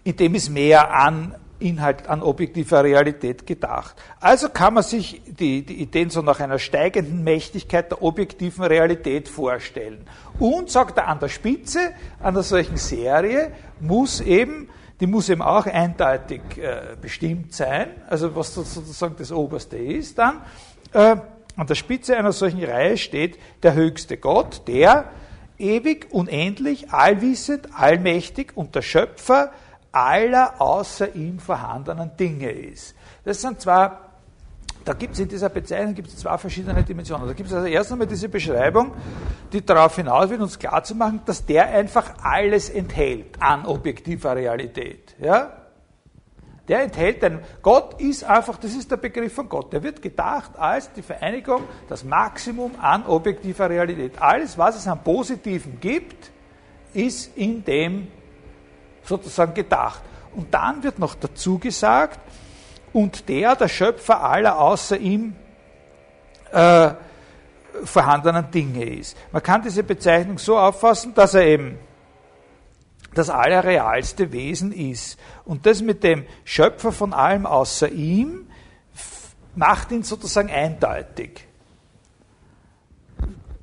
in 0.05 0.15
dem 0.15 0.35
ist 0.35 0.49
mehr 0.49 0.93
an 0.93 1.35
Inhalt, 1.59 2.07
an 2.07 2.21
objektiver 2.21 2.83
Realität 2.83 3.47
gedacht. 3.47 3.95
Also 4.19 4.49
kann 4.49 4.73
man 4.73 4.83
sich 4.83 5.21
die, 5.25 5.65
die 5.65 5.81
Ideen 5.81 6.09
so 6.09 6.21
nach 6.21 6.39
einer 6.39 6.59
steigenden 6.59 7.23
Mächtigkeit 7.23 7.91
der 7.91 8.01
objektiven 8.01 8.63
Realität 8.63 9.29
vorstellen. 9.29 10.05
Und, 10.39 10.69
sagt 10.69 10.97
er, 10.97 11.07
an 11.07 11.19
der 11.19 11.29
Spitze 11.29 11.91
einer 12.21 12.43
solchen 12.43 12.77
Serie 12.77 13.51
muss 13.79 14.21
eben 14.21 14.69
die 14.99 15.07
muss 15.07 15.27
eben 15.27 15.41
auch 15.41 15.65
eindeutig 15.65 16.41
äh, 16.57 16.95
bestimmt 17.01 17.53
sein, 17.53 17.89
also 18.07 18.33
was 18.35 18.53
sozusagen 18.53 19.15
das 19.17 19.31
Oberste 19.31 19.77
ist 19.77 20.17
dann. 20.17 20.41
Äh, 20.93 21.17
an 21.57 21.67
der 21.67 21.75
Spitze 21.75 22.17
einer 22.17 22.31
solchen 22.31 22.63
Reihe 22.63 22.97
steht 22.97 23.37
der 23.63 23.73
höchste 23.73 24.17
Gott, 24.17 24.61
der 24.67 25.11
ewig, 25.57 26.07
unendlich, 26.11 26.91
allwissend, 26.91 27.69
allmächtig 27.73 28.55
und 28.55 28.75
der 28.75 28.81
Schöpfer 28.81 29.51
aller 29.95 30.59
außer 30.59 31.15
ihm 31.15 31.39
vorhandenen 31.39 32.15
Dinge 32.17 32.51
ist. 32.51 32.95
Das 33.23 33.41
sind 33.41 33.61
zwar 33.61 34.05
da 34.85 34.93
gibt 34.93 35.15
es 35.15 35.19
in 35.19 35.27
dieser 35.27 35.49
Bezeichnung 35.49 35.95
gibt 35.95 36.09
es 36.09 36.17
zwei 36.17 36.37
verschiedene 36.37 36.83
Dimensionen. 36.83 37.25
Da 37.25 37.33
gibt 37.33 37.49
es 37.49 37.55
also 37.55 37.65
erst 37.65 37.91
einmal 37.91 38.05
diese 38.05 38.29
Beschreibung, 38.29 38.93
die 39.51 39.65
darauf 39.65 39.95
hinaus 39.95 40.29
will, 40.29 40.39
uns 40.39 40.59
klarzumachen, 40.59 41.21
dass 41.25 41.43
der 41.43 41.69
einfach 41.69 42.13
alles 42.21 42.69
enthält 42.69 43.41
an 43.41 43.65
objektiver 43.65 44.35
Realität. 44.35 45.15
Ja? 45.19 45.53
Der 46.67 46.83
enthält 46.83 47.23
denn 47.23 47.39
Gott 47.63 47.99
ist 47.99 48.23
einfach, 48.23 48.57
das 48.57 48.75
ist 48.75 48.91
der 48.91 48.97
Begriff 48.97 49.33
von 49.33 49.49
Gott. 49.49 49.73
Der 49.73 49.81
wird 49.81 50.03
gedacht 50.03 50.51
als 50.55 50.91
die 50.93 51.01
Vereinigung, 51.01 51.63
das 51.89 52.03
Maximum 52.03 52.71
an 52.79 53.07
objektiver 53.07 53.69
Realität. 53.69 54.21
Alles, 54.21 54.55
was 54.55 54.77
es 54.77 54.87
an 54.87 55.03
Positiven 55.03 55.79
gibt, 55.79 56.31
ist 56.93 57.35
in 57.35 57.65
dem 57.65 58.07
sozusagen 59.05 59.53
gedacht. 59.53 60.01
Und 60.35 60.53
dann 60.53 60.83
wird 60.83 60.99
noch 60.99 61.15
dazu 61.15 61.59
gesagt, 61.59 62.19
und 62.93 63.27
der 63.27 63.55
der 63.55 63.67
Schöpfer 63.67 64.23
aller 64.23 64.57
außer 64.57 64.97
ihm 64.97 65.35
äh, 66.51 66.91
vorhandenen 67.83 68.49
Dinge 68.51 68.85
ist. 68.85 69.17
Man 69.31 69.43
kann 69.43 69.61
diese 69.61 69.83
Bezeichnung 69.83 70.37
so 70.37 70.57
auffassen, 70.57 71.13
dass 71.13 71.33
er 71.33 71.45
eben 71.45 71.77
das 73.13 73.29
allerrealste 73.29 74.31
Wesen 74.31 74.71
ist. 74.71 75.19
Und 75.43 75.65
das 75.65 75.81
mit 75.81 76.03
dem 76.03 76.25
Schöpfer 76.43 76.91
von 76.91 77.13
allem 77.13 77.45
außer 77.45 77.89
ihm 77.89 78.47
macht 79.55 79.91
ihn 79.91 80.03
sozusagen 80.03 80.49
eindeutig. 80.49 81.47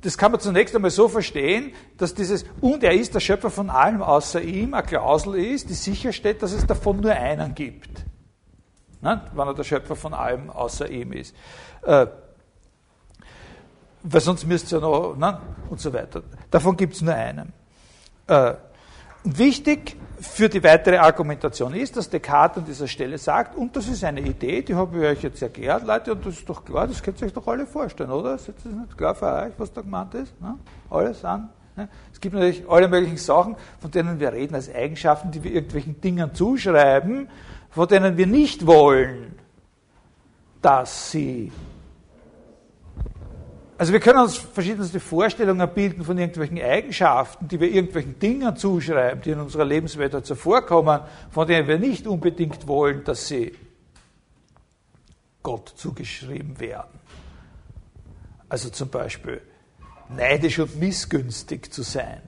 Das 0.03 0.17
kann 0.17 0.31
man 0.31 0.41
zunächst 0.41 0.75
einmal 0.75 0.91
so 0.91 1.07
verstehen, 1.07 1.73
dass 1.97 2.13
dieses 2.13 2.45
und 2.61 2.83
er 2.83 2.93
ist 2.93 3.15
der 3.15 3.19
Schöpfer 3.19 3.49
von 3.49 3.69
allem 3.69 4.01
außer 4.01 4.41
ihm 4.41 4.73
eine 4.73 4.83
Klausel 4.83 5.35
ist, 5.35 5.69
die 5.69 5.73
sicherstellt, 5.73 6.43
dass 6.43 6.51
es 6.51 6.65
davon 6.65 6.99
nur 6.99 7.13
einen 7.13 7.55
gibt 7.55 8.05
ne? 9.03 9.21
wenn 9.33 9.47
er 9.47 9.53
der 9.53 9.63
Schöpfer 9.63 9.95
von 9.95 10.13
allem 10.13 10.49
außer 10.49 10.89
ihm 10.89 11.11
ist. 11.13 11.35
Äh, 11.83 12.07
weil 14.03 14.21
sonst 14.21 14.45
müsste 14.45 14.65
es 14.65 14.71
ja 14.71 14.79
noch, 14.79 15.15
ne? 15.15 15.39
und 15.69 15.79
so 15.79 15.93
weiter. 15.93 16.23
Davon 16.49 16.75
gibt 16.75 16.95
es 16.95 17.01
nur 17.01 17.13
einen. 17.13 17.53
Äh, 18.27 18.53
wichtig 19.23 19.97
für 20.19 20.47
die 20.47 20.63
weitere 20.63 20.97
Argumentation 20.97 21.73
ist, 21.73 21.97
dass 21.97 22.09
Descartes 22.09 22.59
an 22.59 22.65
dieser 22.65 22.87
Stelle 22.87 23.17
sagt, 23.17 23.55
und 23.55 23.75
das 23.75 23.87
ist 23.87 24.03
eine 24.03 24.21
Idee, 24.21 24.61
die 24.61 24.73
habe 24.73 24.97
ich 24.97 25.17
euch 25.17 25.23
jetzt 25.23 25.41
erklärt, 25.41 25.85
Leute, 25.85 26.13
und 26.13 26.25
das 26.25 26.35
ist 26.35 26.49
doch 26.49 26.63
klar, 26.63 26.87
das 26.87 27.03
könnt 27.03 27.19
ihr 27.21 27.27
euch 27.27 27.33
doch 27.33 27.47
alle 27.47 27.65
vorstellen, 27.65 28.11
oder? 28.11 28.35
Ist 28.35 28.47
das 28.47 28.65
nicht 28.65 28.97
klar 28.97 29.15
für 29.15 29.25
euch, 29.25 29.53
was 29.57 29.71
da 29.73 29.81
gemeint 29.81 30.13
ist? 30.13 30.39
Ne? 30.41 30.57
Alles 30.89 31.23
an? 31.25 31.49
Ne? 31.75 31.89
Es 32.11 32.21
gibt 32.21 32.35
natürlich 32.35 32.63
alle 32.69 32.87
möglichen 32.87 33.17
Sachen, 33.17 33.55
von 33.79 33.91
denen 33.91 34.19
wir 34.19 34.31
reden 34.31 34.55
als 34.55 34.73
Eigenschaften, 34.73 35.31
die 35.31 35.43
wir 35.43 35.51
irgendwelchen 35.51 35.99
Dingen 35.99 36.33
zuschreiben, 36.33 37.27
von 37.69 37.87
denen 37.87 38.17
wir 38.17 38.27
nicht 38.27 38.65
wollen, 38.65 39.35
dass 40.61 41.11
sie. 41.11 41.51
Also 43.83 43.91
wir 43.91 43.99
können 43.99 44.19
uns 44.19 44.37
verschiedenste 44.37 45.01
Vorstellungen 45.01 45.69
bilden 45.73 46.05
von 46.05 46.17
irgendwelchen 46.17 46.57
Eigenschaften, 46.57 47.49
die 47.49 47.59
wir 47.59 47.69
irgendwelchen 47.69 48.17
Dingen 48.17 48.55
zuschreiben, 48.55 49.21
die 49.21 49.31
in 49.31 49.41
unserer 49.41 49.65
Lebenswelt 49.65 50.25
so 50.25 50.35
vorkommen, 50.35 51.01
von 51.29 51.45
denen 51.45 51.67
wir 51.67 51.77
nicht 51.77 52.07
unbedingt 52.07 52.65
wollen, 52.65 53.03
dass 53.03 53.27
sie 53.27 53.53
Gott 55.43 55.73
zugeschrieben 55.75 56.61
werden. 56.61 56.97
Also 58.47 58.69
zum 58.69 58.87
Beispiel 58.87 59.41
neidisch 60.07 60.59
und 60.59 60.79
missgünstig 60.79 61.73
zu 61.73 61.81
sein 61.81 62.21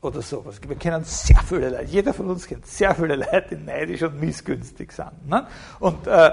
oder 0.00 0.22
sowas. 0.22 0.60
Wir 0.66 0.74
kennen 0.74 1.04
sehr 1.04 1.40
viele 1.48 1.70
Leute, 1.70 1.84
jeder 1.84 2.14
von 2.14 2.28
uns 2.28 2.48
kennt 2.48 2.66
sehr 2.66 2.92
viele 2.96 3.14
Leute, 3.14 3.54
die 3.54 3.64
neidisch 3.64 4.02
und 4.02 4.20
missgünstig 4.20 4.90
sind. 4.90 5.28
Ne? 5.28 5.46
Und, 5.78 6.04
äh, 6.08 6.32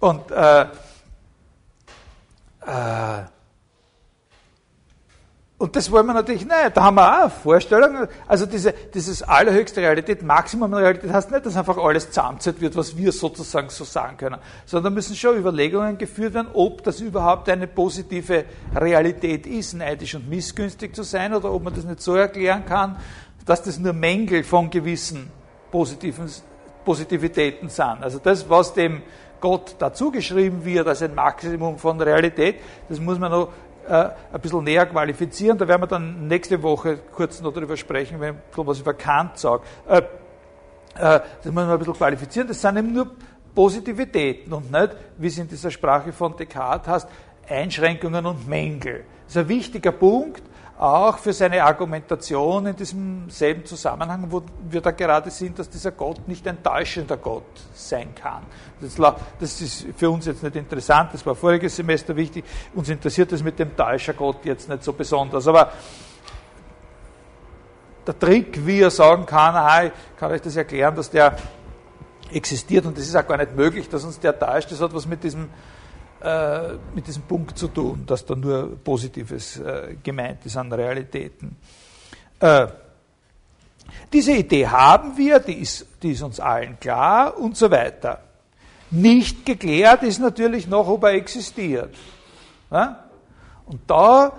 und 0.00 0.30
äh, 0.30 0.62
äh, 2.66 3.24
und 5.58 5.74
das 5.74 5.90
wollen 5.90 6.04
wir 6.04 6.12
natürlich 6.12 6.44
nicht. 6.44 6.76
Da 6.76 6.84
haben 6.84 6.96
wir 6.96 7.24
auch 7.24 7.30
Vorstellungen. 7.30 8.08
Also 8.26 8.44
diese, 8.44 8.74
dieses 8.92 9.22
allerhöchste 9.22 9.80
Realität, 9.80 10.22
Maximum 10.22 10.74
Realität 10.74 11.10
heißt 11.10 11.30
nicht, 11.30 11.46
dass 11.46 11.56
einfach 11.56 11.78
alles 11.78 12.08
zusammenzählt 12.08 12.60
wird, 12.60 12.76
was 12.76 12.94
wir 12.94 13.10
sozusagen 13.10 13.70
so 13.70 13.84
sagen 13.84 14.18
können, 14.18 14.38
sondern 14.66 14.92
müssen 14.92 15.16
schon 15.16 15.38
Überlegungen 15.38 15.96
geführt 15.96 16.34
werden, 16.34 16.48
ob 16.52 16.82
das 16.84 17.00
überhaupt 17.00 17.48
eine 17.48 17.66
positive 17.66 18.44
Realität 18.74 19.46
ist, 19.46 19.72
neidisch 19.72 20.14
und 20.14 20.28
missgünstig 20.28 20.94
zu 20.94 21.02
sein, 21.02 21.32
oder 21.32 21.50
ob 21.50 21.64
man 21.64 21.74
das 21.74 21.84
nicht 21.84 22.02
so 22.02 22.14
erklären 22.14 22.66
kann, 22.66 22.96
dass 23.46 23.62
das 23.62 23.78
nur 23.78 23.94
Mängel 23.94 24.44
von 24.44 24.68
gewissen 24.68 25.30
positiven, 25.70 26.30
Positivitäten 26.84 27.68
sind. 27.68 28.02
Also 28.02 28.18
das, 28.18 28.48
was 28.48 28.74
dem 28.74 29.02
Gott 29.40 29.74
dazugeschrieben 29.78 30.64
wird 30.64 30.86
als 30.86 31.02
ein 31.02 31.14
Maximum 31.14 31.78
von 31.78 32.00
Realität, 32.00 32.56
das 32.88 33.00
muss 33.00 33.18
man 33.18 33.32
noch 33.32 33.52
äh, 33.88 34.10
ein 34.32 34.40
bisschen 34.40 34.64
näher 34.64 34.86
qualifizieren. 34.86 35.58
Da 35.58 35.66
werden 35.66 35.82
wir 35.82 35.86
dann 35.86 36.26
nächste 36.26 36.62
Woche 36.62 36.98
kurz 37.12 37.40
noch 37.40 37.52
darüber 37.52 37.76
sprechen, 37.76 38.20
wenn, 38.20 38.36
was 38.54 38.76
ich 38.76 38.82
über 38.82 38.94
Kant 38.94 39.38
sage. 39.38 39.62
Äh, 39.88 39.98
äh, 39.98 40.02
das 40.94 41.44
muss 41.44 41.54
man 41.54 41.70
ein 41.70 41.78
bisschen 41.78 41.94
qualifizieren. 41.94 42.48
Das 42.48 42.60
sind 42.60 42.76
eben 42.76 42.92
nur 42.92 43.10
Positivitäten 43.54 44.52
und 44.52 44.70
nicht, 44.70 44.90
wie 45.16 45.28
es 45.28 45.38
in 45.38 45.48
dieser 45.48 45.70
Sprache 45.70 46.12
von 46.12 46.36
Descartes 46.36 46.92
heißt, 46.92 47.08
Einschränkungen 47.48 48.26
und 48.26 48.46
Mängel. 48.46 49.04
Das 49.24 49.36
ist 49.36 49.42
ein 49.42 49.48
wichtiger 49.48 49.92
Punkt, 49.92 50.42
auch 50.78 51.18
für 51.18 51.32
seine 51.32 51.64
Argumentation 51.64 52.66
in 52.66 52.76
diesem 52.76 53.30
selben 53.30 53.64
Zusammenhang, 53.64 54.26
wo 54.28 54.42
wir 54.68 54.82
da 54.82 54.90
gerade 54.90 55.30
sind, 55.30 55.58
dass 55.58 55.70
dieser 55.70 55.92
Gott 55.92 56.28
nicht 56.28 56.46
ein 56.46 56.62
täuschender 56.62 57.16
Gott 57.16 57.44
sein 57.74 58.14
kann. 58.14 58.42
Das, 59.40 59.60
ist 59.62 59.86
für 59.96 60.10
uns 60.10 60.26
jetzt 60.26 60.42
nicht 60.42 60.54
interessant, 60.54 61.14
das 61.14 61.24
war 61.24 61.34
voriges 61.34 61.76
Semester 61.76 62.14
wichtig, 62.14 62.44
uns 62.74 62.90
interessiert 62.90 63.32
das 63.32 63.42
mit 63.42 63.58
dem 63.58 63.74
Täuschergott 63.74 64.44
jetzt 64.44 64.68
nicht 64.68 64.84
so 64.84 64.92
besonders, 64.92 65.48
aber 65.48 65.72
der 68.06 68.18
Trick, 68.18 68.64
wie 68.66 68.80
er 68.80 68.90
sagen 68.90 69.24
kann, 69.24 69.56
ah, 69.56 69.84
ich 69.84 69.92
kann 70.18 70.30
euch 70.30 70.42
das 70.42 70.56
erklären, 70.56 70.94
dass 70.94 71.10
der 71.10 71.36
existiert 72.30 72.84
und 72.84 72.98
es 72.98 73.08
ist 73.08 73.16
auch 73.16 73.26
gar 73.26 73.38
nicht 73.38 73.56
möglich, 73.56 73.88
dass 73.88 74.04
uns 74.04 74.20
der 74.20 74.38
täuscht, 74.38 74.70
das 74.70 74.80
hat 74.80 74.92
was 74.94 75.06
mit 75.06 75.24
diesem 75.24 75.48
äh, 76.20 76.74
mit 76.94 77.06
diesem 77.06 77.22
Punkt 77.22 77.58
zu 77.58 77.68
tun, 77.68 78.04
dass 78.06 78.24
da 78.24 78.34
nur 78.34 78.76
Positives 78.82 79.58
äh, 79.58 79.96
gemeint 80.02 80.44
ist 80.46 80.56
an 80.56 80.72
Realitäten. 80.72 81.56
Äh, 82.40 82.66
diese 84.12 84.32
Idee 84.32 84.66
haben 84.66 85.16
wir, 85.16 85.40
die 85.40 85.54
ist, 85.54 85.86
die 86.02 86.12
ist 86.12 86.22
uns 86.22 86.40
allen 86.40 86.78
klar 86.80 87.36
und 87.36 87.56
so 87.56 87.70
weiter. 87.70 88.20
Nicht 88.90 89.44
geklärt 89.44 90.02
ist 90.02 90.20
natürlich 90.20 90.68
noch, 90.68 90.88
ob 90.88 91.04
er 91.04 91.10
existiert. 91.10 91.94
Ja? 92.70 93.04
Und 93.66 93.80
da 93.86 94.32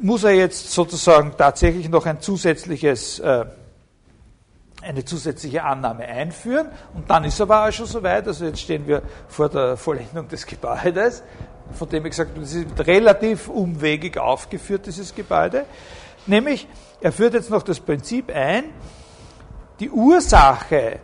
muss 0.00 0.24
er 0.24 0.32
jetzt 0.32 0.72
sozusagen 0.72 1.32
tatsächlich 1.36 1.88
noch 1.88 2.06
ein 2.06 2.20
zusätzliches 2.20 3.18
äh, 3.18 3.44
eine 4.84 5.04
zusätzliche 5.04 5.64
Annahme 5.64 6.04
einführen 6.04 6.68
und 6.94 7.08
dann 7.10 7.24
ist 7.24 7.40
aber 7.40 7.66
auch 7.66 7.72
schon 7.72 7.86
soweit, 7.86 8.26
also 8.26 8.44
jetzt 8.44 8.60
stehen 8.60 8.86
wir 8.86 9.02
vor 9.28 9.48
der 9.48 9.76
Vollendung 9.76 10.28
des 10.28 10.46
Gebäudes, 10.46 11.22
von 11.72 11.88
dem 11.88 12.04
ich 12.06 12.10
gesagt 12.10 12.30
habe, 12.30 12.40
das 12.40 12.52
ist 12.52 12.86
relativ 12.86 13.48
umwegig 13.48 14.18
aufgeführt, 14.18 14.86
dieses 14.86 15.14
Gebäude, 15.14 15.64
nämlich 16.26 16.68
er 17.00 17.12
führt 17.12 17.34
jetzt 17.34 17.50
noch 17.50 17.62
das 17.62 17.80
Prinzip 17.80 18.30
ein, 18.34 18.64
die 19.80 19.90
Ursache 19.90 21.00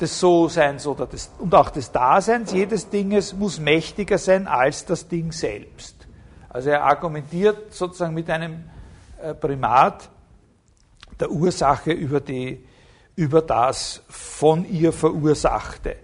des 0.00 0.18
So-Seins 0.18 0.86
oder 0.86 1.06
des, 1.06 1.30
und 1.38 1.54
auch 1.54 1.70
des 1.70 1.92
Daseins 1.92 2.52
jedes 2.52 2.88
Dinges 2.88 3.34
muss 3.34 3.60
mächtiger 3.60 4.18
sein 4.18 4.46
als 4.46 4.84
das 4.84 5.08
Ding 5.08 5.32
selbst. 5.32 6.08
Also 6.48 6.70
er 6.70 6.84
argumentiert 6.84 7.72
sozusagen 7.72 8.14
mit 8.14 8.28
einem 8.28 8.64
äh, 9.22 9.34
Primat 9.34 10.08
der 11.18 11.30
Ursache 11.30 11.92
über 11.92 12.20
die 12.20 12.64
über 13.16 13.42
das 13.42 14.02
von 14.08 14.64
ihr 14.68 14.92
Verursachte. 14.92 15.96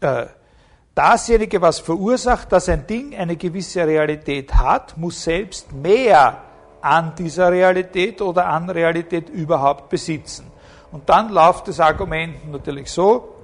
Äh, 0.00 0.26
dasjenige, 0.94 1.60
was 1.60 1.78
verursacht, 1.78 2.52
dass 2.52 2.68
ein 2.68 2.86
Ding 2.86 3.16
eine 3.16 3.36
gewisse 3.36 3.86
Realität 3.86 4.54
hat, 4.54 4.96
muss 4.96 5.22
selbst 5.22 5.72
mehr 5.72 6.42
an 6.80 7.14
dieser 7.16 7.50
Realität 7.50 8.20
oder 8.20 8.46
an 8.46 8.68
Realität 8.70 9.28
überhaupt 9.30 9.88
besitzen. 9.88 10.46
Und 10.92 11.08
dann 11.08 11.30
läuft 11.30 11.68
das 11.68 11.80
Argument 11.80 12.50
natürlich 12.50 12.90
so, 12.90 13.34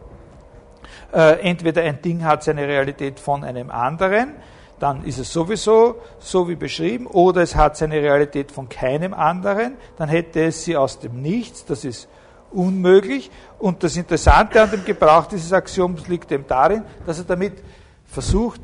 äh, 1.12 1.40
entweder 1.40 1.82
ein 1.82 2.00
Ding 2.00 2.24
hat 2.24 2.44
seine 2.44 2.66
Realität 2.66 3.18
von 3.18 3.44
einem 3.44 3.70
anderen, 3.70 4.34
dann 4.78 5.04
ist 5.04 5.18
es 5.18 5.32
sowieso 5.32 5.96
so 6.18 6.48
wie 6.48 6.56
beschrieben, 6.56 7.06
oder 7.06 7.42
es 7.42 7.54
hat 7.54 7.76
seine 7.76 7.96
Realität 7.96 8.50
von 8.50 8.68
keinem 8.68 9.14
anderen, 9.14 9.76
dann 9.96 10.08
hätte 10.08 10.44
es 10.44 10.64
sie 10.64 10.76
aus 10.76 10.98
dem 10.98 11.20
Nichts, 11.20 11.64
das 11.64 11.84
ist 11.84 12.08
unmöglich. 12.52 13.30
Und 13.58 13.82
das 13.82 13.96
Interessante 13.96 14.60
an 14.60 14.70
dem 14.70 14.84
Gebrauch 14.84 15.26
dieses 15.26 15.52
Axioms 15.52 16.08
liegt 16.08 16.30
eben 16.32 16.46
darin, 16.46 16.84
dass 17.06 17.18
er 17.18 17.24
damit 17.24 17.54
versucht, 18.06 18.60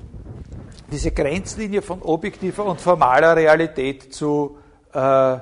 diese 0.91 1.11
Grenzlinie 1.11 1.83
von 1.83 2.01
objektiver 2.03 2.65
und 2.65 2.81
formaler 2.81 3.37
Realität 3.37 4.15
zu, 4.15 4.59
äh, 4.93 5.39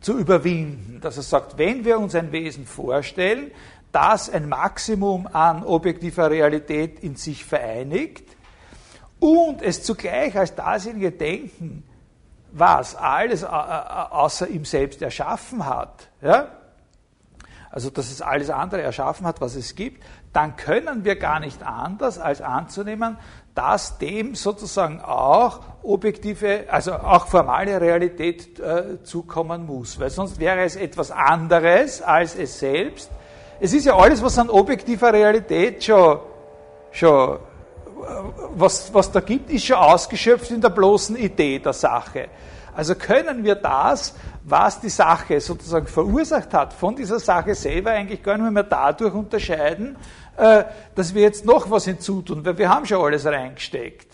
zu 0.00 0.18
überwinden. 0.18 1.00
Dass 1.00 1.16
er 1.16 1.22
sagt, 1.22 1.58
wenn 1.58 1.84
wir 1.84 1.98
uns 1.98 2.14
ein 2.14 2.32
Wesen 2.32 2.66
vorstellen, 2.66 3.50
das 3.92 4.28
ein 4.28 4.48
Maximum 4.48 5.28
an 5.32 5.64
objektiver 5.64 6.30
Realität 6.30 7.00
in 7.00 7.14
sich 7.14 7.44
vereinigt, 7.44 8.24
und 9.20 9.62
es 9.62 9.82
zugleich 9.82 10.36
als 10.36 10.54
dasjenige 10.54 11.10
Denken, 11.12 11.84
was 12.52 12.94
alles 12.94 13.42
außer 13.42 14.48
ihm 14.48 14.64
selbst 14.64 15.00
erschaffen 15.00 15.64
hat, 15.64 16.08
ja? 16.20 16.48
Also 17.74 17.90
dass 17.90 18.12
es 18.12 18.22
alles 18.22 18.50
andere 18.50 18.82
erschaffen 18.82 19.26
hat, 19.26 19.40
was 19.40 19.56
es 19.56 19.74
gibt, 19.74 20.00
dann 20.32 20.54
können 20.54 21.04
wir 21.04 21.16
gar 21.16 21.40
nicht 21.40 21.60
anders 21.64 22.20
als 22.20 22.40
anzunehmen, 22.40 23.16
dass 23.56 23.98
dem 23.98 24.36
sozusagen 24.36 25.00
auch 25.00 25.58
objektive, 25.82 26.66
also 26.70 26.92
auch 26.92 27.26
formale 27.26 27.80
Realität 27.80 28.60
äh, 28.60 29.02
zukommen 29.02 29.66
muss, 29.66 29.98
weil 29.98 30.10
sonst 30.10 30.38
wäre 30.38 30.62
es 30.62 30.76
etwas 30.76 31.10
anderes 31.10 32.00
als 32.00 32.36
es 32.36 32.60
selbst. 32.60 33.10
Es 33.58 33.72
ist 33.72 33.86
ja 33.86 33.96
alles, 33.96 34.22
was 34.22 34.38
an 34.38 34.50
objektiver 34.50 35.12
Realität 35.12 35.82
schon, 35.82 36.20
schon 36.92 37.40
was, 38.54 38.94
was 38.94 39.10
da 39.10 39.18
gibt, 39.18 39.50
ist 39.50 39.64
schon 39.64 39.78
ausgeschöpft 39.78 40.52
in 40.52 40.60
der 40.60 40.68
bloßen 40.68 41.16
Idee 41.16 41.58
der 41.58 41.72
Sache. 41.72 42.28
Also 42.76 42.94
können 42.94 43.42
wir 43.42 43.56
das, 43.56 44.14
was 44.44 44.78
die 44.80 44.90
Sache 44.90 45.40
sozusagen 45.40 45.86
verursacht 45.86 46.52
hat, 46.52 46.74
von 46.74 46.94
dieser 46.94 47.18
Sache 47.18 47.54
selber 47.54 47.92
eigentlich 47.92 48.22
gar 48.22 48.36
nicht 48.36 48.52
mehr 48.52 48.62
dadurch 48.62 49.14
unterscheiden, 49.14 49.96
äh, 50.36 50.64
dass 50.94 51.14
wir 51.14 51.22
jetzt 51.22 51.46
noch 51.46 51.70
was 51.70 51.86
hinzutun, 51.86 52.44
weil 52.44 52.58
wir 52.58 52.68
haben 52.68 52.84
schon 52.84 53.02
alles 53.02 53.24
reingesteckt. 53.24 54.13